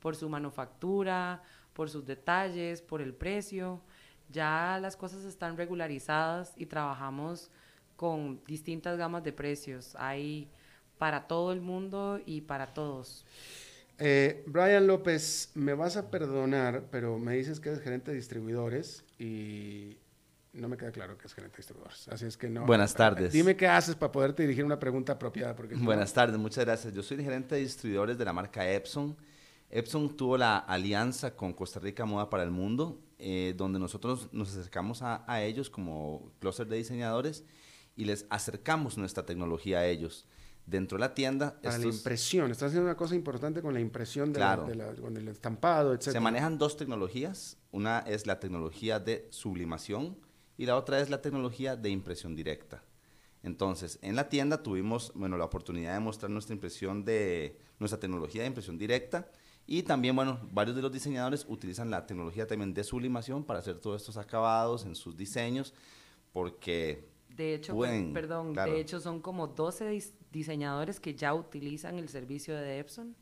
[0.00, 1.42] por su manufactura,
[1.74, 3.80] por sus detalles, por el precio.
[4.30, 7.50] Ya las cosas están regularizadas y trabajamos
[7.96, 9.94] con distintas gamas de precios.
[9.96, 10.48] Hay
[10.98, 13.24] para todo el mundo y para todos.
[13.98, 19.04] Eh, Brian López, me vas a perdonar, pero me dices que eres gerente de distribuidores
[19.18, 19.98] y
[20.52, 22.08] no me queda claro que es gerente de distribuidores.
[22.08, 22.66] Así es que no.
[22.66, 23.32] Buenas tardes.
[23.32, 25.54] Dime qué haces para poderte dirigir una pregunta apropiada.
[25.54, 26.92] Porque Buenas tardes, muchas gracias.
[26.92, 29.16] Yo soy gerente de distribuidores de la marca Epson.
[29.70, 34.50] Epson tuvo la alianza con Costa Rica Moda para el Mundo, eh, donde nosotros nos
[34.56, 37.44] acercamos a, a ellos como clúster de diseñadores
[37.96, 40.26] y les acercamos nuestra tecnología a ellos
[40.66, 41.60] dentro de la tienda.
[41.62, 44.40] Para la impresión, estás haciendo una cosa importante con la impresión, de,
[45.00, 46.02] con el estampado, etc.
[46.12, 50.16] Se manejan dos tecnologías, una es la tecnología de sublimación
[50.56, 52.82] y la otra es la tecnología de impresión directa.
[53.42, 58.42] Entonces, en la tienda tuvimos bueno, la oportunidad de mostrar nuestra impresión de nuestra tecnología
[58.42, 59.28] de impresión directa
[59.66, 63.78] y también, bueno, varios de los diseñadores utilizan la tecnología también de sublimación para hacer
[63.78, 65.74] todos estos acabados en sus diseños
[66.32, 67.76] porque de hecho,
[68.12, 73.16] perdón, de hecho son como 12 diseñadores que ya utilizan el servicio de Epson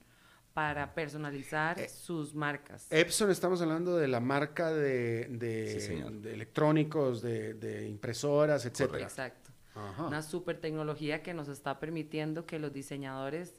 [0.53, 2.87] para personalizar eh, sus marcas.
[2.90, 8.94] Epson, estamos hablando de la marca de, de, electrónicos, de, impresoras, etc.
[9.01, 9.51] Exacto.
[9.98, 13.55] Una super tecnología que nos está permitiendo que los diseñadores,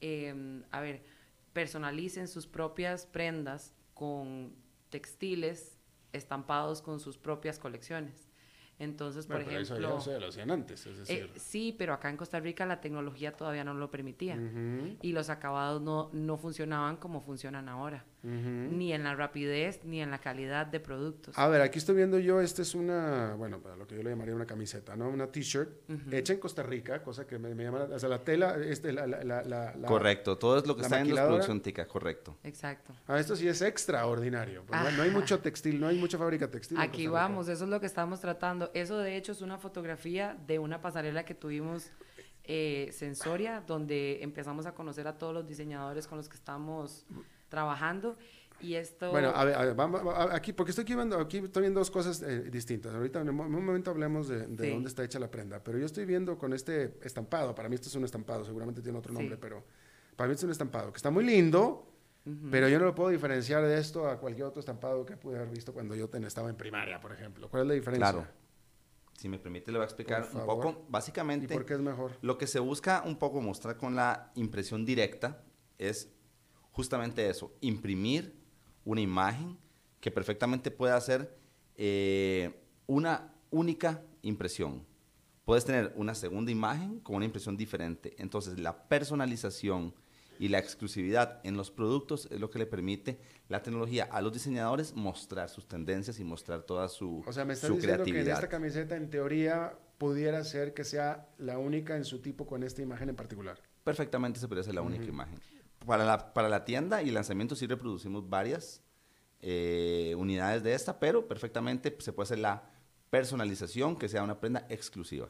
[0.00, 1.04] em, a ver,
[1.52, 4.56] personalicen sus propias prendas con
[4.90, 5.78] textiles
[6.12, 8.23] estampados con sus propias colecciones.
[8.78, 9.98] Entonces, por ejemplo...
[9.98, 11.30] Eso lo hacían antes, es decir...
[11.34, 14.38] Eh, sí, pero acá en Costa Rica la tecnología todavía no lo permitía.
[15.00, 18.04] Y los acabados no, no funcionaban como funcionan ahora.
[18.24, 21.36] Ni en la rapidez, ni en la calidad de productos.
[21.36, 24.10] A ver, aquí estoy viendo yo, esta es una, bueno, para lo que yo le
[24.10, 25.10] llamaría una camiseta, ¿no?
[25.10, 25.68] Una t-shirt
[26.10, 29.42] hecha en Costa Rica, cosa que me, llama, o sea, la tela, este, la, la,
[29.42, 32.38] la, Correcto, todo es lo que está en la producción tica, correcto.
[32.44, 32.94] Exacto.
[33.06, 34.64] Ah, esto sí es extraordinario.
[34.70, 36.78] no, hay mucho textil, no hay mucha fábrica textil.
[36.78, 38.70] Aquí vamos, eso es lo que estamos tratando.
[38.72, 41.90] Eso de hecho es una fotografía de una pasarela que tuvimos
[42.44, 47.06] eh, Sensoria, donde empezamos a conocer a todos los diseñadores con los que estamos
[47.48, 48.16] trabajando.
[48.60, 49.10] Y esto...
[49.10, 52.42] Bueno, a ver, vamos, aquí, porque estoy aquí viendo, aquí estoy viendo dos cosas eh,
[52.50, 52.94] distintas.
[52.94, 56.38] Ahorita en un momento hablemos de, dónde está hecha la prenda, pero yo estoy viendo
[56.38, 59.64] con este estampado, para mí esto es un estampado, seguramente tiene otro nombre, pero
[60.16, 61.90] para mí es un estampado, que está muy lindo,
[62.50, 65.50] pero yo no lo puedo diferenciar de esto a cualquier otro estampado que pude haber
[65.50, 67.50] visto cuando yo estaba en primaria, por ejemplo.
[67.50, 68.12] ¿Cuál es la diferencia?
[68.12, 68.26] Claro.
[69.12, 70.86] Si me permite, le voy a explicar un poco.
[70.88, 72.12] Básicamente, ¿Y por qué es mejor?
[72.22, 75.44] lo que se busca un poco mostrar con la impresión directa
[75.78, 76.13] es
[76.74, 78.34] justamente eso, imprimir
[78.84, 79.56] una imagen
[80.00, 81.34] que perfectamente pueda ser
[81.76, 82.52] eh,
[82.86, 84.84] una única impresión.
[85.44, 88.14] Puedes tener una segunda imagen con una impresión diferente.
[88.18, 89.94] Entonces, la personalización
[90.40, 94.32] y la exclusividad en los productos es lo que le permite la tecnología a los
[94.32, 98.14] diseñadores mostrar sus tendencias y mostrar toda su, O sea, me estás diciendo que en
[98.14, 98.34] creatividad.
[98.38, 102.82] esta camiseta, en teoría, pudiera ser que sea la única en su tipo con esta
[102.82, 103.60] imagen en particular.
[103.84, 105.38] perfectamente se puede hacer la única imagen.
[105.86, 108.82] Para la, para la tienda y lanzamiento sí reproducimos varias
[109.40, 112.62] eh, unidades de esta, pero perfectamente se puede hacer la
[113.10, 115.28] personalización que sea una prenda exclusiva.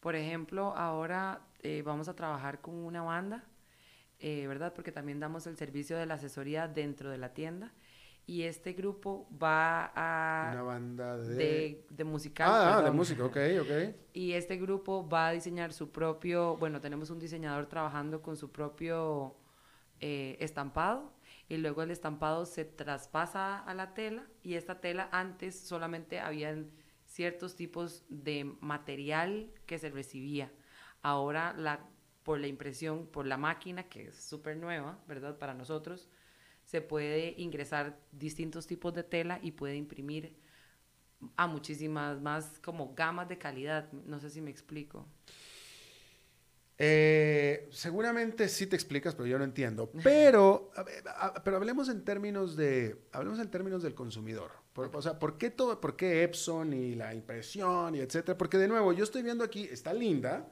[0.00, 3.44] Por ejemplo, ahora eh, vamos a trabajar con una banda,
[4.18, 4.74] eh, ¿verdad?
[4.74, 7.72] Porque también damos el servicio de la asesoría dentro de la tienda.
[8.28, 10.62] Y este grupo va Una a...
[10.62, 11.34] banda de...
[11.34, 12.46] De, de musical.
[12.50, 13.94] ah, ah, de música, ok, ok.
[14.12, 18.52] Y este grupo va a diseñar su propio, bueno, tenemos un diseñador trabajando con su
[18.52, 19.34] propio
[20.00, 21.10] eh, estampado
[21.48, 26.70] y luego el estampado se traspasa a la tela y esta tela antes solamente habían
[27.06, 30.52] ciertos tipos de material que se recibía.
[31.00, 31.80] Ahora la,
[32.24, 35.38] por la impresión, por la máquina, que es súper nueva, ¿verdad?
[35.38, 36.10] Para nosotros,
[36.68, 40.36] se puede ingresar distintos tipos de tela y puede imprimir
[41.34, 43.90] a muchísimas más como gamas de calidad.
[43.92, 45.06] No sé si me explico.
[46.76, 49.90] Eh, seguramente sí te explicas, pero yo no entiendo.
[50.04, 54.50] Pero, a ver, a- pero hablemos en términos de, hablemos en términos del consumidor.
[54.74, 58.36] Por- o sea, ¿por qué todo, por qué Epson y la impresión y etcétera?
[58.36, 60.46] Porque de nuevo, yo estoy viendo aquí, está linda,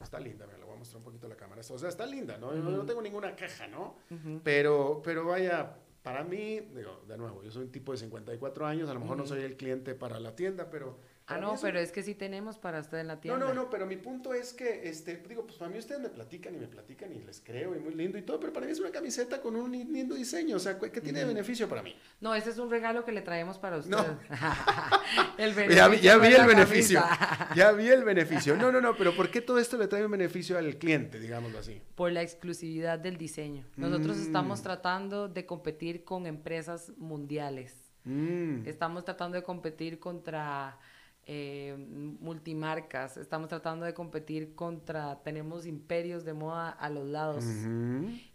[0.00, 1.60] está linda, me lo voy a mostrar un poquito la cámara.
[1.68, 2.54] O sea, está linda, ¿no?
[2.54, 3.96] Yo no tengo ninguna queja, ¿no?
[4.42, 8.88] Pero, pero vaya, para mí, digo, de nuevo, yo soy un tipo de 54 años,
[8.88, 10.98] a lo mejor no soy el cliente para la tienda, pero...
[11.28, 13.46] Ah, no, pero es que sí tenemos para usted en la no, tienda.
[13.46, 16.54] no, no, pero mi punto es que, este, digo, pues para mí ustedes me platican
[16.54, 18.78] y me platican y les creo y muy lindo y todo, pero para mí es
[18.78, 21.96] una camiseta con un lindo diseño, o sea, ¿qué tiene de beneficio para mí?
[22.20, 23.90] No, ese es un regalo que le traemos para usted.
[23.90, 24.04] No.
[25.38, 27.48] el Ya, ya no vi el beneficio, camisa.
[27.56, 28.56] ya vi el beneficio.
[28.56, 31.58] No, no, no, pero ¿por qué todo esto le trae un beneficio al cliente, digámoslo
[31.58, 31.80] así?
[31.94, 33.64] Por la exclusividad del diseño.
[33.76, 34.62] Nosotros estamos Mm.
[34.62, 37.74] tratando de competir con empresas mundiales.
[38.04, 40.78] Mm, Estamos tratando de competir contra
[41.26, 41.74] eh,
[42.20, 43.16] multimarcas.
[43.16, 45.22] Estamos tratando de competir contra...
[45.22, 47.44] Tenemos imperios de moda a los lados.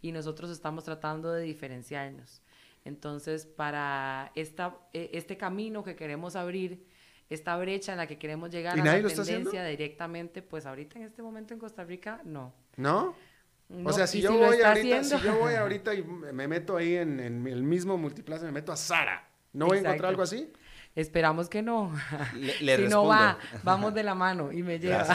[0.01, 2.41] y nosotros estamos tratando de diferenciarnos.
[2.83, 6.85] Entonces, para esta, e- este camino que queremos abrir,
[7.29, 11.05] esta brecha en la que queremos llegar ¿Y a la tendencia directamente, pues ahorita en
[11.05, 12.53] este momento en Costa Rica, no.
[12.75, 13.15] ¿No?
[13.69, 16.95] No, o sea, si yo voy ahorita, si yo voy ahorita y me meto ahí
[16.95, 20.51] en, en el mismo multiplaza, me meto a Sara, ¿no voy a encontrar algo así?
[20.95, 21.93] Esperamos que no.
[22.35, 22.89] Le, le si respondo.
[22.89, 25.07] no va, vamos de la mano y me lleva.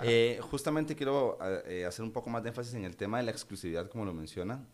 [0.02, 3.30] Eh, justamente quiero eh, hacer un poco más de énfasis en el tema de la
[3.30, 4.66] exclusividad, como lo menciona.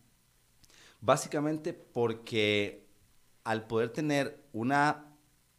[1.01, 2.87] Básicamente porque
[3.45, 5.07] al poder tener una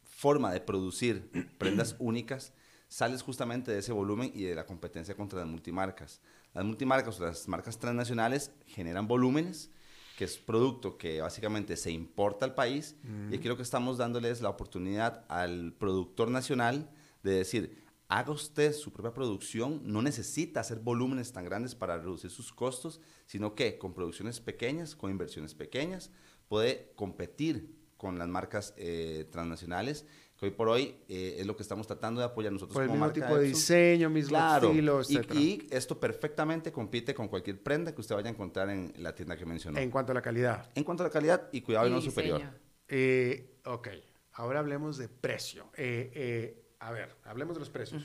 [0.02, 2.52] forma de producir prendas únicas,
[2.88, 6.22] sales justamente de ese volumen y de la competencia contra las multimarcas.
[6.54, 9.70] Las multimarcas o las marcas transnacionales generan volúmenes,
[10.18, 12.96] que es producto que básicamente se importa al país,
[13.30, 16.90] y aquí lo que estamos dándoles la oportunidad al productor nacional
[17.22, 22.30] de decir, haga usted su propia producción, no necesita hacer volúmenes tan grandes para reducir
[22.30, 26.10] sus costos, sino que con producciones pequeñas, con inversiones pequeñas,
[26.48, 30.04] puede competir con las marcas eh, transnacionales,
[30.38, 32.88] que hoy por hoy eh, es lo que estamos tratando de apoyar nosotros Por el
[32.88, 33.58] como mismo marca tipo de Epson.
[33.60, 35.40] diseño, mismo Claro, estilo, y, etcétera.
[35.40, 39.36] y esto perfectamente compite con cualquier prenda que usted vaya a encontrar en la tienda
[39.36, 39.78] que mencionó.
[39.78, 40.68] En En, cuanto a la calidad.
[40.84, 42.40] cuanto a la calidad y cuidado y, no superior.
[42.86, 43.88] Eh, ok,
[44.34, 45.64] ahora hablemos de precio.
[45.76, 48.04] Eh, eh, a ver, hablemos de los precios.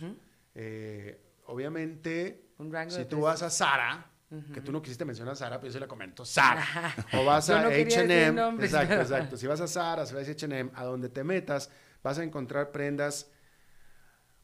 [0.56, 3.24] Eh, obviamente, Un rango si de tú precios.
[3.26, 4.10] vas a Sara,
[4.54, 6.66] que tú no quisiste mencionar Sara, pero yo se la comento, Sara.
[7.14, 9.38] o vas a no H&M, exacto, exacto.
[9.38, 11.70] Si vas a Sara, si vas a H&M, a donde te metas,
[12.04, 13.32] vas a encontrar prendas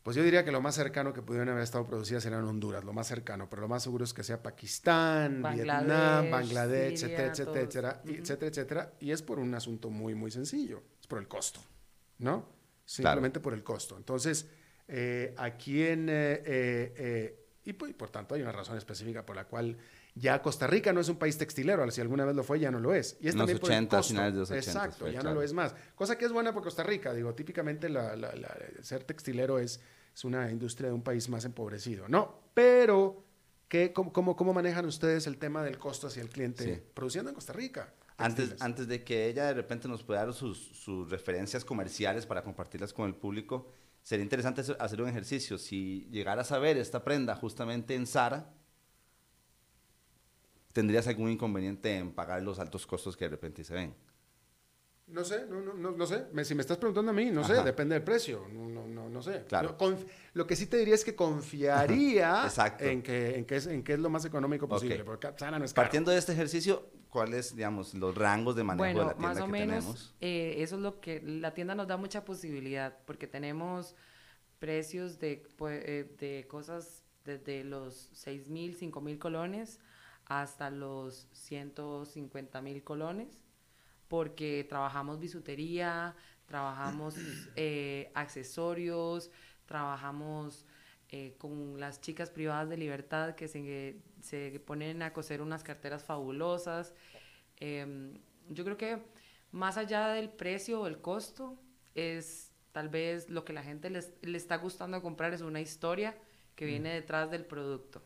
[0.03, 2.93] pues yo diría que lo más cercano que pudieron haber estado producidas eran Honduras, lo
[2.93, 7.28] más cercano, pero lo más seguro es que sea Pakistán, Bangladesh, Vietnam, Bangladesh, Siria, etcétera,
[7.28, 7.68] etcétera, todos.
[7.68, 8.93] etcétera, y etcétera, etcétera.
[9.01, 11.60] Y es por un asunto muy, muy sencillo, es por el costo,
[12.20, 12.47] ¿no?
[12.86, 13.97] Simplemente por el costo.
[13.97, 14.47] Entonces,
[14.88, 16.07] eh, aquí en...
[16.10, 19.78] eh, eh, eh, y pues, por tanto hay una razón específica por la cual
[20.20, 22.80] ya Costa Rica no es un país textilero, si alguna vez lo fue ya no
[22.80, 23.17] lo es.
[23.22, 24.09] Y es los también por el 80, costo.
[24.13, 25.74] finales de los 80 Exacto, fue, ya no lo es más.
[25.95, 29.80] Cosa que es buena por Costa Rica, digo, típicamente la- la- la- ser textilero es,
[30.13, 32.41] es una industria de un país más empobrecido, ¿no?
[32.53, 33.24] Pero,
[33.67, 36.82] ¿qué, cómo, cómo, cómo manejan ustedes el tema del costo hacia el cliente Sí.
[36.93, 37.93] produciendo en Costa Rica?
[38.17, 38.61] Antes, textiles?
[38.61, 42.91] antes de que ella de repente nos pueda dar sus, sus referencias comerciales para compartirlas
[42.91, 43.67] con el público,
[44.03, 45.57] sería interesante hacer un ejercicio.
[45.57, 48.51] Si llegaras a ver esta prenda justamente en Sara,
[50.80, 53.93] ¿tendrías algún inconveniente en pagar los altos costos que de repente se ven?
[55.07, 56.23] No sé, no, no, no, no sé.
[56.45, 58.47] si me estás preguntando a mí, no sé, depende del precio.
[58.53, 59.43] No, no, no, sé.
[59.49, 59.75] Claro.
[60.34, 62.47] lo que sí te diría es que confiaría
[62.80, 65.03] en, que, en, que es, en que es lo más económico posible.
[65.03, 65.84] Porque Sara no es caro.
[65.84, 69.41] Partiendo de este ejercicio, ¿cuáles, digamos, los rangos de manejo bueno, de la tienda más
[69.41, 70.15] o que menos, tenemos?
[70.21, 73.95] Eh, eso es lo que la tienda nos da mucha posibilidad, porque tenemos
[74.59, 79.82] precios de, pues, eh, de cosas desde los 6 mil, 5 mil colones
[80.30, 83.43] hasta los 150 mil colones
[84.09, 86.15] porque trabajamos bisutería,
[86.45, 87.15] trabajamos
[87.55, 89.32] eh, accesorios,
[89.65, 90.65] trabajamos
[91.09, 96.03] eh, con las chicas privadas de libertad que se, se ponen a coser unas carteras
[96.03, 96.93] fabulosas.
[97.57, 98.15] Em,
[98.49, 99.01] yo creo que
[99.51, 101.57] más allá del precio o el costo,
[101.95, 106.17] es tal vez lo que la gente les, le está gustando comprar es una historia
[106.55, 108.01] que viene detrás del producto.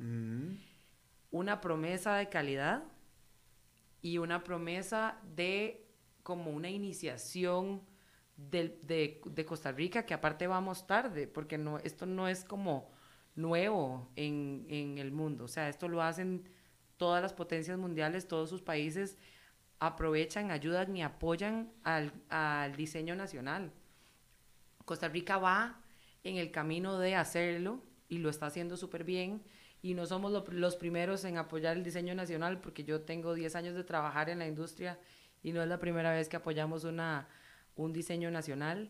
[1.33, 2.83] Una promesa de calidad
[4.01, 5.85] y una promesa de
[6.23, 7.81] como una iniciación
[8.37, 12.91] de, Costa Rica, que aparte vamos tarde, porque no, esto no es como
[13.35, 15.45] nuevo en, el mundo.
[15.45, 16.49] O sea, esto lo hacen
[16.97, 19.17] todas las potencias mundiales, todos sus países
[19.79, 23.71] aprovechan, ayudan y apoyan al, diseño nacional.
[24.85, 25.81] Costa Rica va
[26.23, 29.43] en el camino de hacerlo y lo está haciendo súper bien.
[29.83, 33.75] Y no somos los primeros en apoyar el diseño nacional porque yo tengo 10 años
[33.75, 34.97] de trabajar en la industria
[35.43, 37.27] y no es la primera vez que apoyamos una,
[37.75, 38.89] un diseño nacional,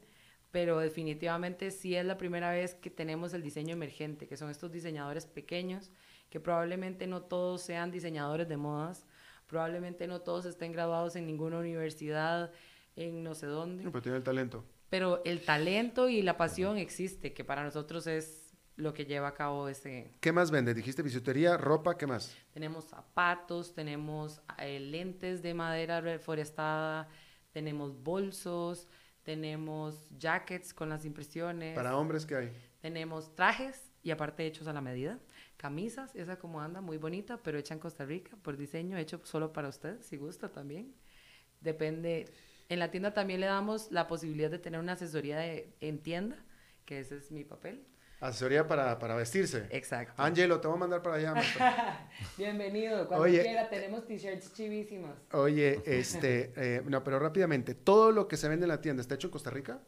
[0.52, 4.72] pero definitivamente sí es la primera vez que tenemos el diseño emergente, que son estos
[4.72, 5.92] diseñadores pequeños,
[6.30, 9.08] que probablemente no todos sean diseñadores de modas,
[9.48, 12.52] probablemente no todos estén graduados en ninguna universidad,
[12.96, 13.84] en no sé dónde.
[13.86, 14.64] pero tiene el talento.
[14.92, 18.43] Pero el talento y la pasión existe, que para nosotros es
[18.76, 20.12] lo que lleva a cabo ese...
[20.20, 20.74] ¿Qué más vende?
[20.74, 22.36] Dijiste bisutería, ropa, ¿qué más?
[22.54, 27.08] Tenemos zapatos, tenemos eh, lentes de madera reforestada,
[27.52, 28.88] tenemos bolsos,
[29.22, 31.76] tenemos jackets con las impresiones.
[31.76, 32.52] ¿Para hombres qué hay?
[32.82, 35.20] Tenemos trajes y aparte hechos a la medida.
[35.58, 39.54] Camisas, esa como anda, muy bonita, pero hecha en Costa Rica, por diseño, hecho solo
[39.54, 40.94] para usted, si gusta también.
[41.62, 42.26] Depende.
[42.70, 46.44] En la tienda también le damos la posibilidad de tener una asesoría de, en tienda,
[46.86, 47.86] que ese es mi papel
[48.24, 49.68] Asesoría para, para vestirse.
[49.70, 50.14] Exacto.
[50.16, 51.34] Angelo, te voy a mandar para allá.
[52.38, 55.12] Bienvenido, cuando quiera, tenemos t-shirts chivísimas.
[55.34, 59.16] Oye, este, eh, no, pero rápidamente, ¿todo lo que se vende en la tienda está
[59.16, 59.82] hecho en Costa Rica?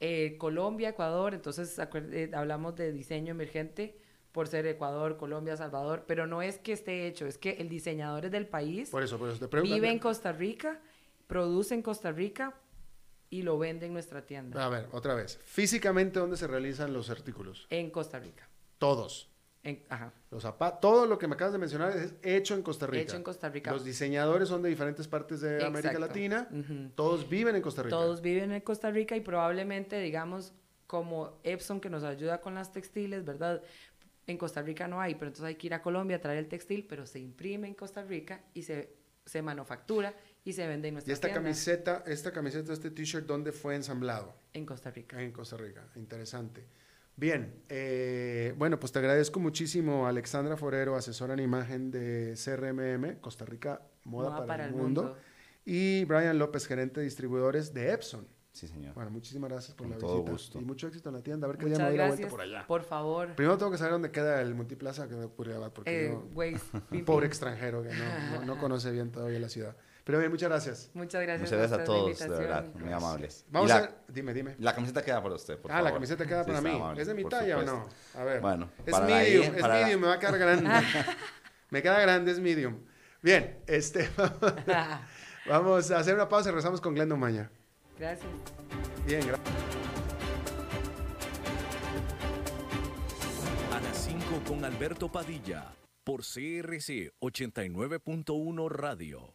[0.00, 3.96] Eh, Colombia, Ecuador, entonces eh, hablamos de diseño emergente
[4.32, 8.24] por ser Ecuador, Colombia, Salvador, pero no es que esté hecho, es que el diseñador
[8.24, 8.90] es del país.
[8.90, 9.72] Por eso, por eso te pregunto.
[9.72, 10.80] Vive en Costa Rica,
[11.28, 12.52] produce en Costa Rica,
[13.30, 14.64] y lo vende en nuestra tienda.
[14.64, 15.38] A ver, otra vez.
[15.44, 17.66] Físicamente, ¿dónde se realizan los artículos?
[17.70, 18.48] En Costa Rica.
[18.78, 19.30] Todos.
[19.62, 20.12] En, ajá.
[20.30, 23.02] Los zapatos, todo lo que me acabas de mencionar es hecho en Costa Rica.
[23.02, 23.72] Hecho en Costa Rica.
[23.72, 26.48] Los diseñadores son de diferentes partes de América Latina.
[26.94, 27.96] Todos viven en Costa Rica.
[27.96, 30.52] Todos viven en Costa Rica y probablemente, digamos,
[30.86, 33.60] como Epson que nos ayuda con las textiles, ¿verdad?
[34.28, 36.48] En Costa Rica no hay, pero entonces hay que ir a Colombia a traer el
[36.48, 40.14] textil, pero se imprime en Costa Rica y se, se manufactura
[40.46, 44.32] y se vende en nuestra ¿Y esta camiseta, esta camiseta, este t-shirt, dónde fue ensamblado?
[44.52, 45.20] En Costa Rica.
[45.20, 46.64] En Costa Rica, interesante.
[47.16, 53.44] Bien, eh, bueno, pues te agradezco muchísimo, Alexandra Forero, asesora en imagen de CRMM, Costa
[53.44, 55.16] Rica Moda, para, el, mundo,
[55.64, 58.28] y Brian López, gerente de distribuidores de Epson.
[58.52, 58.94] Sí, señor.
[58.94, 60.30] Bueno, muchísimas gracias por la todo visita.
[60.30, 60.60] Gusto.
[60.60, 61.46] Y mucho éxito en la tienda.
[61.46, 62.66] A ver qué día me doy la vuelta por allá.
[62.66, 63.34] Por favor.
[63.34, 66.56] Primero tengo que saber dónde queda el multiplaza que me ocurrió porque eh,
[66.92, 69.76] yo, pobre extranjero que no, no, conoce bien todavía la ciudad.
[70.06, 70.90] Pero bien, muchas gracias.
[70.94, 71.50] Muchas gracias.
[71.50, 73.44] Muchas gracias a todos, de verdad, muy amables.
[73.50, 74.54] Vamos a dime, dime.
[74.60, 76.80] La camiseta queda para usted, por ah, la camiseta queda para mí.
[76.96, 77.88] ¿Es de mi talla o no?
[78.14, 78.40] A ver.
[78.40, 80.70] Bueno, es medium, es medium, me va a quedar grande.
[81.70, 82.78] me queda grande, es medium.
[83.20, 84.08] Bien, este,
[85.48, 87.50] vamos a hacer una pausa y regresamos con Glendo Maña.
[87.98, 88.30] Gracias.
[89.04, 89.50] Bien, gracias.
[93.72, 95.72] A las 5 con Alberto Padilla,
[96.04, 99.34] por CRC 89.1 Radio.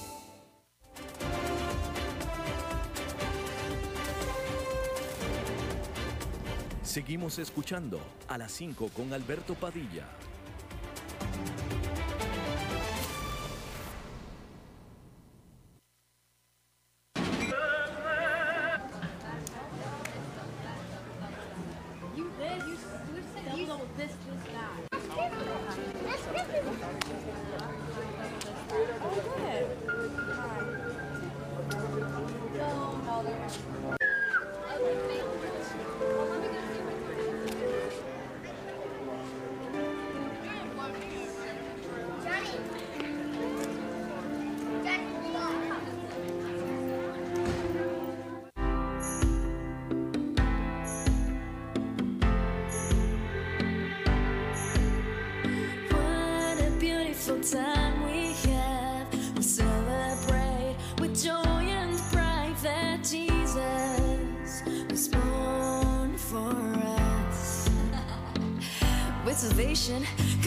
[6.91, 10.09] Seguimos escuchando a las 5 con Alberto Padilla.
[69.73, 70.40] conversation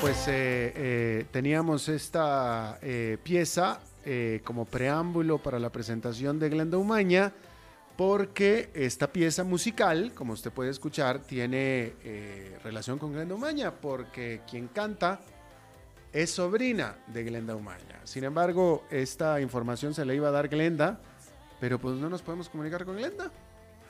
[0.00, 3.80] Pues eh, eh, teníamos esta eh, pieza
[4.42, 7.32] como preámbulo para la presentación de Glenda Umaña,
[7.96, 11.92] porque esta pieza musical, como usted puede escuchar, tiene
[12.62, 15.20] relación con Glenda Umaña, porque quien canta
[16.14, 18.00] es sobrina de Glenda Umaña.
[18.04, 21.00] Sin embargo, esta información se le iba a dar Glenda,
[21.60, 23.30] pero pues no nos podemos comunicar con Glenda.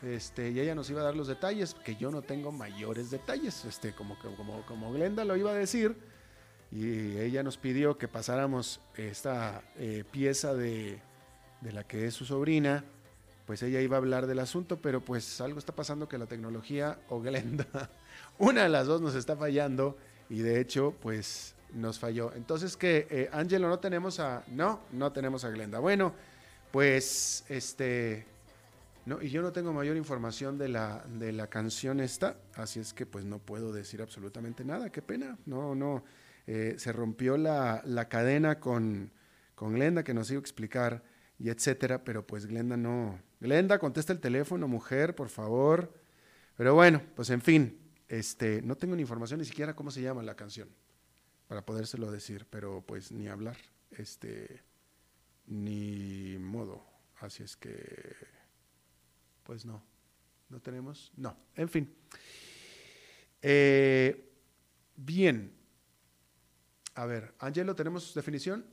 [0.04, 3.64] Este, y ella nos iba a dar los detalles, que yo no tengo mayores detalles,
[3.64, 5.96] este, como, Glenda lo iba a decir,
[6.70, 11.00] y ella nos pidió que pasáramos esta eh, pieza de,
[11.62, 12.84] de la que es su sobrina,
[13.46, 16.98] pues ella iba a hablar del asunto, pero pues algo está pasando que la tecnología
[17.08, 17.90] o Glenda,
[18.38, 19.96] una de las dos nos está fallando,
[20.28, 22.32] y de hecho, pues nos falló.
[22.34, 25.78] Entonces, que eh, Ángelo no tenemos a, no, no tenemos a Glenda.
[25.78, 26.14] Bueno,
[26.70, 28.33] pues este...
[29.06, 32.94] No, y yo no tengo mayor información de la, de la canción esta, así es
[32.94, 35.36] que pues no puedo decir absolutamente nada, qué pena.
[35.44, 36.04] No, no,
[36.46, 39.12] eh, se rompió la, la cadena con,
[39.54, 41.04] con Glenda que nos iba a explicar
[41.38, 43.20] y etcétera, pero pues Glenda no.
[43.40, 45.92] Glenda, contesta el teléfono, mujer, por favor.
[46.56, 47.78] Pero bueno, pues en fin,
[48.08, 50.68] este, no tengo ni información ni siquiera cómo se llama la canción
[51.46, 53.56] para podérselo decir, pero pues ni hablar,
[53.90, 54.62] este,
[55.46, 56.82] ni modo.
[57.20, 58.16] Así es que
[59.44, 59.84] pues no,
[60.48, 61.94] no tenemos, no, en fin.
[63.40, 64.32] Eh,
[64.96, 65.52] bien.
[66.94, 68.64] A ver, Angelo, ¿tenemos definición?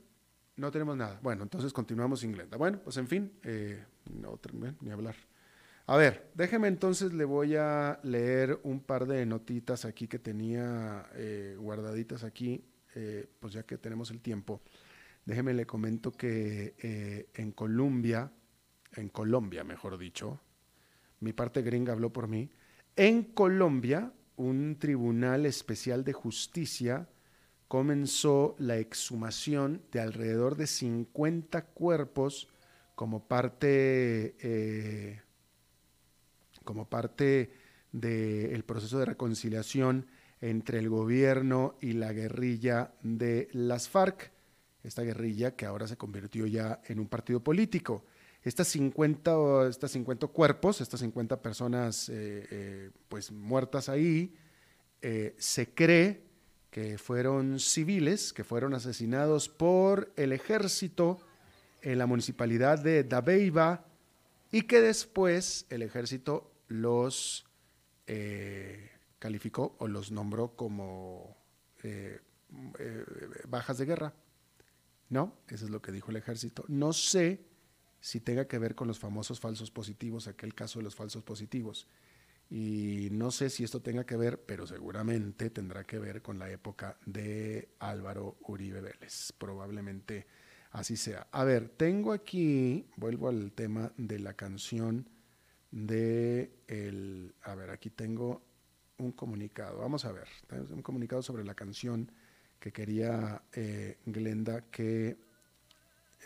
[0.56, 1.18] No tenemos nada.
[1.22, 2.56] Bueno, entonces continuamos sin Glenda.
[2.56, 4.38] Bueno, pues en fin, eh, no,
[4.80, 5.16] ni hablar.
[5.86, 11.10] A ver, déjeme entonces, le voy a leer un par de notitas aquí que tenía
[11.14, 12.64] eh, guardaditas aquí,
[12.94, 14.62] eh, pues ya que tenemos el tiempo.
[15.24, 18.32] Déjeme le comento que en Colombia,
[18.94, 20.40] en Colombia mejor dicho,
[21.22, 22.50] mi parte gringa habló por mí,
[22.96, 27.08] en Colombia un tribunal especial de justicia
[27.68, 32.48] comenzó la exhumación de alrededor de 50 cuerpos
[32.94, 35.22] como parte, eh,
[36.64, 37.52] como parte
[37.92, 40.06] del proceso de reconciliación
[40.40, 44.32] entre el gobierno y la guerrilla de las FARC,
[44.82, 48.04] esta guerrilla que ahora se convirtió ya en un partido político.
[48.44, 54.34] Estas 50, o- estas 50 cuerpos, estas 50 personas eh, eh, pues muertas ahí,
[55.00, 56.24] eh, se cree
[56.70, 61.20] que fueron civiles, que fueron asesinados por el ejército
[61.82, 63.84] en la municipalidad de Dabeiba
[64.50, 67.44] y que después el ejército los
[69.18, 71.36] calificó o los nombró como
[73.48, 74.12] bajas de guerra.
[75.08, 76.64] No, eso es lo que dijo el ejército.
[76.68, 77.51] No sé
[78.02, 81.86] si tenga que ver con los famosos falsos positivos, aquel caso de los falsos positivos.
[82.50, 86.50] Y no sé si esto tenga que ver, pero seguramente tendrá que ver con la
[86.50, 89.32] época de Álvaro Uribe Vélez.
[89.38, 90.26] Probablemente
[90.72, 91.28] así sea.
[91.30, 95.08] A ver, tengo aquí, vuelvo al tema de la canción
[95.70, 98.42] de el, a ver, aquí tengo
[98.98, 99.78] un comunicado.
[99.78, 102.10] Vamos a ver, tenemos un comunicado sobre la canción
[102.58, 105.16] que quería eh, Glenda, que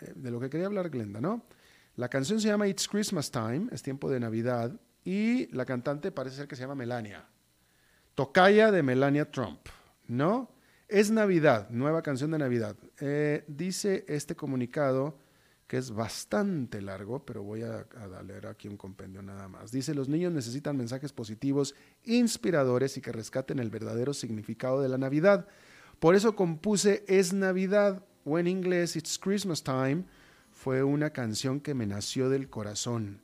[0.01, 1.45] eh, de lo que quería hablar Glenda, ¿no?
[1.97, 6.35] La canción se llama It's Christmas Time, es tiempo de Navidad, y la cantante parece
[6.35, 7.27] ser que se llama Melania.
[8.13, 9.61] Tocaya de Melania Trump,
[10.05, 10.51] ¿no?
[10.87, 12.75] Es Navidad, nueva canción de Navidad.
[12.99, 15.17] Eh, dice este comunicado
[15.65, 19.71] que es bastante largo, pero voy a, a leer aquí un compendio nada más.
[19.71, 21.73] Dice, los niños necesitan mensajes positivos,
[22.03, 25.47] inspiradores y que rescaten el verdadero significado de la Navidad.
[25.99, 30.03] Por eso compuse Es Navidad, o en inglés It's Christmas Time,
[30.57, 33.21] fue una canción que me nació del corazón.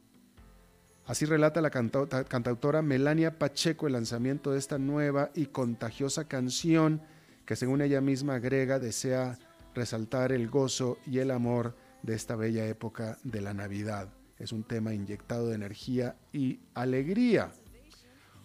[1.07, 7.01] Así relata la cantautora Melania Pacheco el lanzamiento de esta nueva y contagiosa canción
[7.47, 9.39] que según ella misma agrega desea
[9.73, 14.09] resaltar el gozo y el amor de esta bella época de la Navidad.
[14.37, 17.51] Es un tema inyectado de energía y alegría.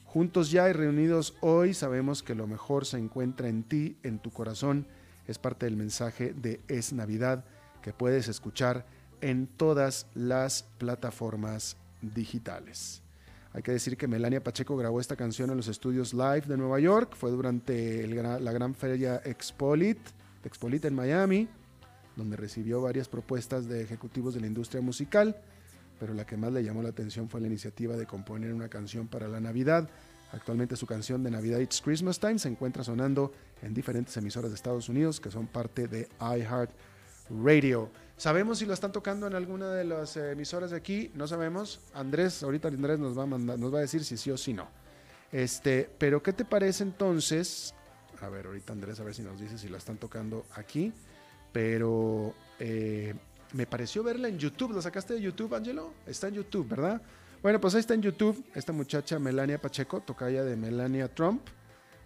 [0.07, 4.31] Juntos ya y reunidos hoy sabemos que lo mejor se encuentra en ti, en tu
[4.31, 4.87] corazón.
[5.27, 7.45] Es parte del mensaje de Es Navidad
[7.93, 8.87] puedes escuchar
[9.21, 13.03] en todas las plataformas digitales.
[13.53, 16.79] Hay que decir que Melania Pacheco grabó esta canción en los estudios Live de Nueva
[16.81, 17.15] York.
[17.17, 19.99] Fue durante la gran feria Expolit,
[20.45, 21.49] Expolit en Miami,
[22.15, 25.37] donde recibió varias propuestas de ejecutivos de la industria musical,
[25.99, 29.09] pero la que más le llamó la atención fue la iniciativa de componer una canción
[29.09, 29.89] para la Navidad.
[30.33, 33.33] Actualmente su canción de Navidad It's Christmas Time se encuentra sonando
[33.63, 36.71] en diferentes emisoras de Estados Unidos que son parte de iHeart
[37.31, 37.91] Radio.
[38.17, 41.11] ¿Sabemos si lo están tocando en alguna de las emisoras de aquí?
[41.15, 41.81] No sabemos.
[41.95, 44.53] Andrés, ahorita Andrés nos va a mandar, nos va a decir si sí o si
[44.55, 44.69] no.
[45.31, 47.75] Este, pero ¿qué te parece entonces?
[48.21, 50.93] A ver, ahorita Andrés a ver si nos dice si la están tocando aquí.
[51.53, 53.15] Pero eh,
[53.53, 54.73] me pareció verla en YouTube.
[54.73, 55.93] ¿La sacaste de YouTube, Angelo?
[56.07, 57.01] Está en YouTube, ¿verdad?
[57.43, 61.43] Bueno, pues ahí está en YouTube esta muchacha Melania Pacheco, tocaya de Melania Trump.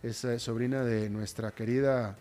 [0.02, 2.18] Es eh, sobrina de nuestra querida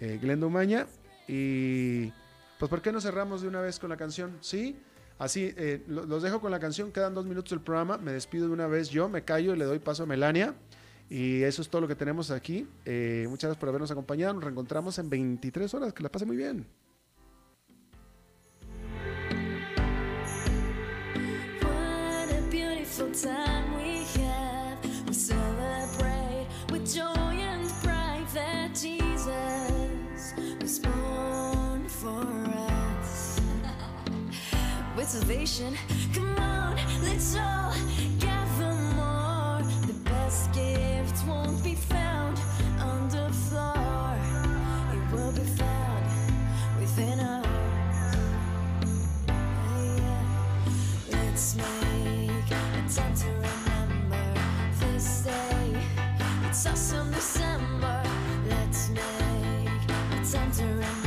[0.00, 0.86] eh, Glenda Umaña.
[1.28, 2.12] Y
[2.58, 4.36] pues, ¿por qué no cerramos de una vez con la canción?
[4.40, 4.76] Sí,
[5.18, 6.92] así, eh, lo- los dejo con la canción.
[6.92, 7.98] Quedan dos minutos del programa.
[7.98, 10.54] Me despido de una vez yo, me callo y le doy paso a Melania.
[11.10, 12.66] Y eso es todo lo que tenemos aquí.
[12.84, 14.34] Eh, muchas gracias por habernos acompañado.
[14.34, 15.92] Nos reencontramos en 23 horas.
[15.94, 16.66] Que la pase muy bien.
[21.62, 23.08] What a beautiful
[35.14, 35.78] with
[36.12, 37.72] come on, let's all
[38.18, 39.62] gather more.
[39.86, 42.38] The best gift won't be found
[42.78, 44.16] on the floor,
[44.92, 46.04] it will be found
[46.78, 47.46] within us.
[51.10, 54.34] Let's make a time to remember
[54.78, 55.82] this day.
[56.44, 58.02] It's awesome December.
[58.46, 60.97] Let's make a time to remember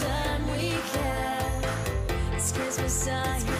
[0.00, 0.74] time we.
[2.34, 3.59] It's Christmas time.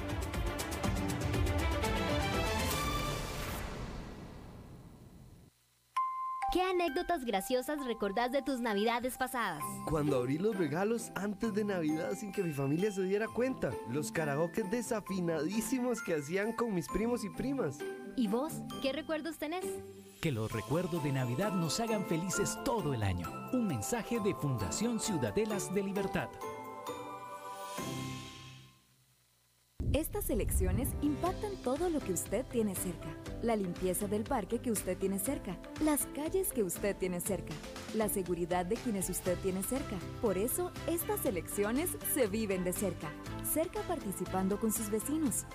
[6.51, 9.63] ¿Qué anécdotas graciosas recordás de tus navidades pasadas?
[9.87, 13.71] Cuando abrí los regalos antes de Navidad sin que mi familia se diera cuenta.
[13.89, 17.79] Los karaoke desafinadísimos que hacían con mis primos y primas.
[18.17, 18.51] ¿Y vos?
[18.81, 19.63] ¿Qué recuerdos tenés?
[20.19, 23.31] Que los recuerdos de Navidad nos hagan felices todo el año.
[23.53, 26.27] Un mensaje de Fundación Ciudadelas de Libertad.
[30.31, 33.09] Elecciones impactan todo lo que usted tiene cerca.
[33.43, 37.53] La limpieza del parque que usted tiene cerca, las calles que usted tiene cerca,
[37.95, 39.97] la seguridad de quienes usted tiene cerca.
[40.21, 43.09] Por eso, estas elecciones se viven de cerca.
[43.51, 45.45] Cerca participando con sus vecinos.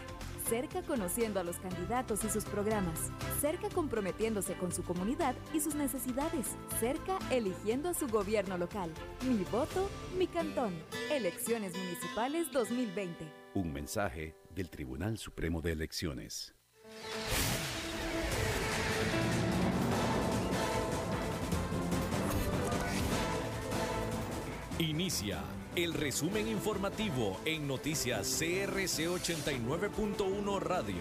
[0.49, 3.11] Cerca conociendo a los candidatos y sus programas.
[3.41, 6.47] Cerca comprometiéndose con su comunidad y sus necesidades.
[6.79, 8.93] Cerca eligiendo a su gobierno local.
[9.29, 10.73] Mi voto, mi cantón.
[11.11, 13.27] Elecciones Municipales 2020.
[13.55, 16.55] Un mensaje del Tribunal Supremo de Elecciones.
[24.79, 25.43] Inicia
[25.75, 30.97] el resumen informativo en noticias CRC 89.1 Radio.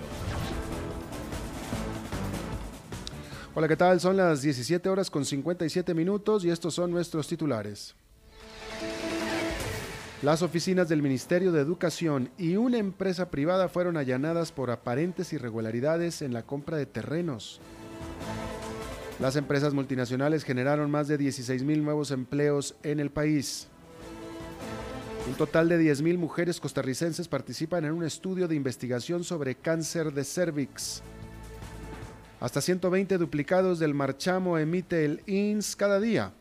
[3.53, 4.01] Hola, ¿qué tal?
[4.01, 7.95] Son las 17 horas con 57 minutos y estos son nuestros titulares.
[10.21, 16.21] Las oficinas del Ministerio de Educación y una empresa privada fueron allanadas por aparentes irregularidades
[16.21, 17.59] en la compra de terrenos.
[19.19, 23.67] Las empresas multinacionales generaron más de 16 mil nuevos empleos en el país.
[25.27, 30.13] Un total de 10 mil mujeres costarricenses participan en un estudio de investigación sobre cáncer
[30.13, 31.01] de cervix.
[32.39, 36.33] Hasta 120 duplicados del marchamo emite el INS cada día.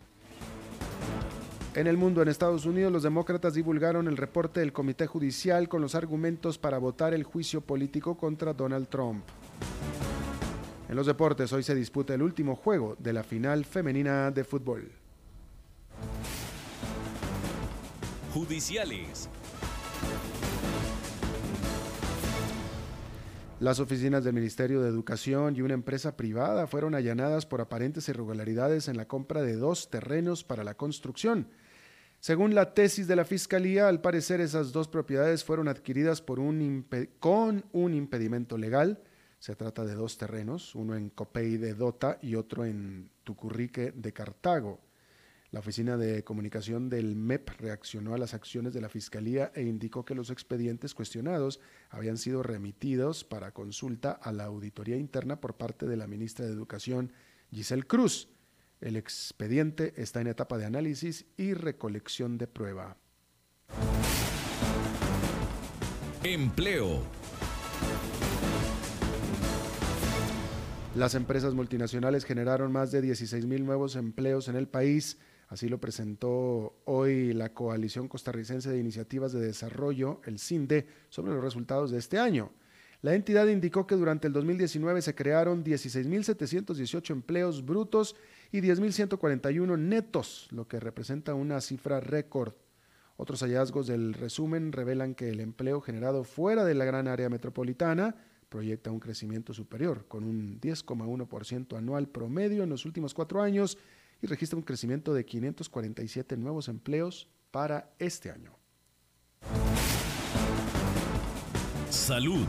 [1.75, 5.83] En el mundo, en Estados Unidos, los demócratas divulgaron el reporte del Comité Judicial con
[5.83, 9.25] los argumentos para votar el juicio político contra Donald Trump.
[10.89, 14.93] En los deportes, hoy se disputa el último juego de la final femenina de fútbol.
[18.33, 19.29] Judiciales.
[23.59, 28.87] Las oficinas del Ministerio de Educación y una empresa privada fueron allanadas por aparentes irregularidades
[28.87, 31.49] en la compra de dos terrenos para la construcción.
[32.25, 36.87] Según la tesis de la Fiscalía, al parecer esas dos propiedades fueron adquiridas por un
[37.19, 39.03] con un impedimento legal.
[39.39, 44.15] Se trata de dos terrenos, uno en Copey de Dota y otro en Tucurrique de
[44.15, 44.81] Cartago.
[45.51, 50.07] La Oficina de Comunicación del MEP reaccionó a las acciones de la Fiscalía e indicó
[50.07, 51.61] que los expedientes cuestionados
[51.91, 56.53] habían sido remitidos para consulta a la auditoría interna por parte de la ministra de
[56.53, 57.13] Educación,
[57.53, 58.34] Giselle Cruz.
[58.85, 62.99] El expediente está en etapa de análisis y recolección de prueba.
[66.23, 67.03] Empleo.
[70.95, 75.17] Las empresas multinacionales generaron más de 16 mil nuevos empleos en el país.
[75.49, 81.43] Así lo presentó hoy la Coalición Costarricense de Iniciativas de Desarrollo, el CINDE, sobre los
[81.43, 82.53] resultados de este año.
[83.05, 88.17] La entidad indicó que durante el 2019 se crearon 16.718 empleos brutos
[88.55, 92.55] y 10.141 netos, lo que representa una cifra récord.
[93.17, 98.15] Otros hallazgos del resumen revelan que el empleo generado fuera de la gran área metropolitana
[98.49, 103.77] proyecta un crecimiento superior, con un 10,1% anual promedio en los últimos cuatro años
[104.23, 108.57] y registra un crecimiento de 547 nuevos empleos para este año.
[111.91, 112.47] Salud.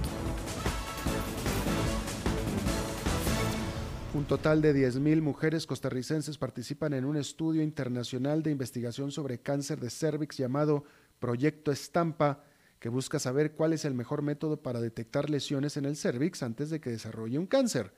[4.16, 9.82] Un total de 10.000 mujeres costarricenses participan en un estudio internacional de investigación sobre cáncer
[9.82, 10.86] de cervix llamado
[11.20, 12.41] Proyecto Estampa,
[12.80, 16.70] que busca saber cuál es el mejor método para detectar lesiones en el cervix antes
[16.70, 17.91] de que desarrolle un cáncer.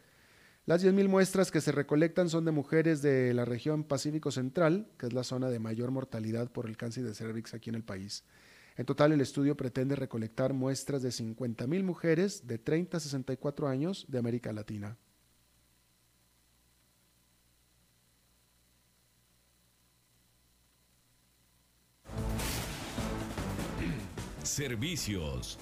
[0.65, 5.05] Las 10.000 muestras que se recolectan son de mujeres de la región Pacífico Central, que
[5.05, 8.23] es la zona de mayor mortalidad por el cáncer de cervix aquí en el país.
[8.75, 14.07] En total, el estudio pretende recolectar muestras de 50.000 mujeres de 30 a 64 años
[14.09, 14.97] de América Latina.
[24.57, 25.59] Servicios.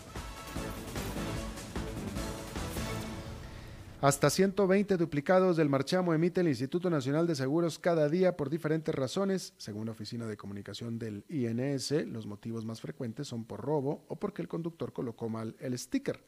[4.00, 8.96] Hasta 120 duplicados del marchamo emite el Instituto Nacional de Seguros cada día por diferentes
[8.96, 9.54] razones.
[9.58, 14.16] Según la Oficina de Comunicación del INS, los motivos más frecuentes son por robo o
[14.16, 16.24] porque el conductor colocó mal el sticker.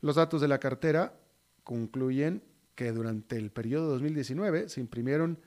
[0.00, 1.16] Los datos de la cartera
[1.62, 2.42] concluyen
[2.74, 5.38] que durante el periodo 2019 se imprimieron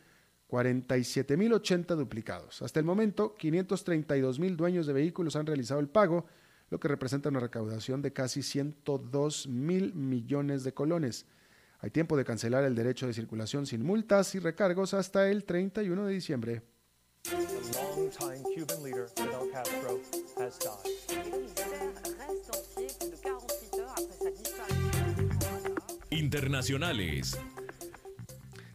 [0.49, 2.61] 47.080 duplicados.
[2.61, 6.25] Hasta el momento, 532.000 dueños de vehículos han realizado el pago,
[6.69, 11.25] lo que representa una recaudación de casi 102 mil millones de colones.
[11.79, 16.05] Hay tiempo de cancelar el derecho de circulación sin multas y recargos hasta el 31
[16.05, 16.61] de diciembre.
[26.29, 27.56] The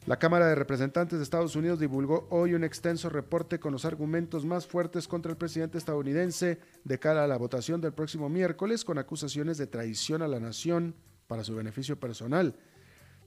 [0.04, 4.44] La Cámara de Representantes de Estados Unidos divulgó hoy un extenso reporte con los argumentos
[4.44, 8.98] más fuertes contra el presidente estadounidense de cara a la votación del próximo miércoles con
[8.98, 10.96] acusaciones de traición a la nación
[11.28, 12.56] para su beneficio personal.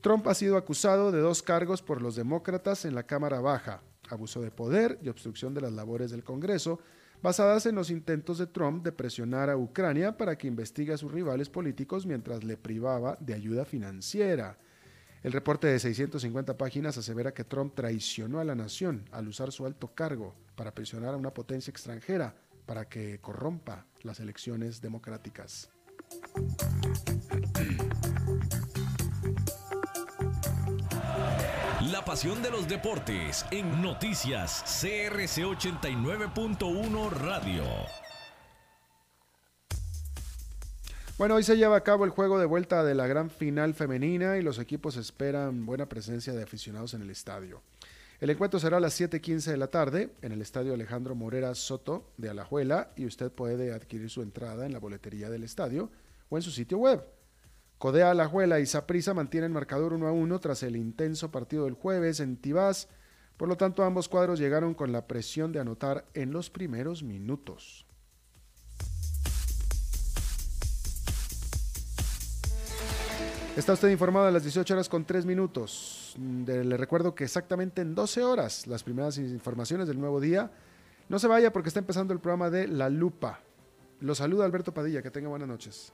[0.02, 4.42] Trump ha sido acusado de dos cargos por los demócratas en la Cámara Baja, abuso
[4.42, 6.82] de poder y obstrucción de las labores del Congreso,
[7.24, 11.14] basadas en los intentos de Trump de presionar a Ucrania para que investigue a sus
[11.14, 14.58] rivales políticos mientras le privaba de ayuda financiera.
[15.26, 19.66] El reporte de 650 páginas asevera que Trump traicionó a la nación al usar su
[19.66, 22.36] alto cargo para presionar a una potencia extranjera
[22.68, 25.72] para que corrompa las elecciones democráticas.
[31.92, 38.05] La pasión de los deportes en noticias CRC 89.1 Radio.
[41.18, 44.36] Bueno, hoy se lleva a cabo el juego de vuelta de la gran final femenina
[44.36, 47.62] y los equipos esperan buena presencia de aficionados en el estadio.
[48.20, 52.12] El encuentro será a las 7:15 de la tarde en el estadio Alejandro Morera Soto
[52.18, 55.90] de Alajuela y usted puede adquirir su entrada en la boletería del estadio
[56.28, 57.02] o en su sitio web.
[57.78, 62.20] Codea Alajuela y Saprissa mantienen marcador 1 a 1 tras el intenso partido del jueves
[62.20, 62.90] en Tibás.
[63.38, 67.85] Por lo tanto, ambos cuadros llegaron con la presión de anotar en los primeros minutos.
[73.56, 76.14] Está usted informado a las 18 horas con 3 minutos.
[76.18, 80.52] De- le recuerdo que exactamente en 12 horas las primeras informaciones del nuevo día.
[81.08, 83.40] No se vaya porque está empezando el programa de La Lupa.
[84.02, 85.02] Lo saluda Alberto Padilla.
[85.02, 85.94] Que tenga buenas noches.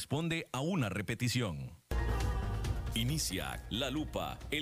[0.00, 1.72] De hoy corresponde a una repetición.
[2.94, 4.58] Inicia La Lupa, el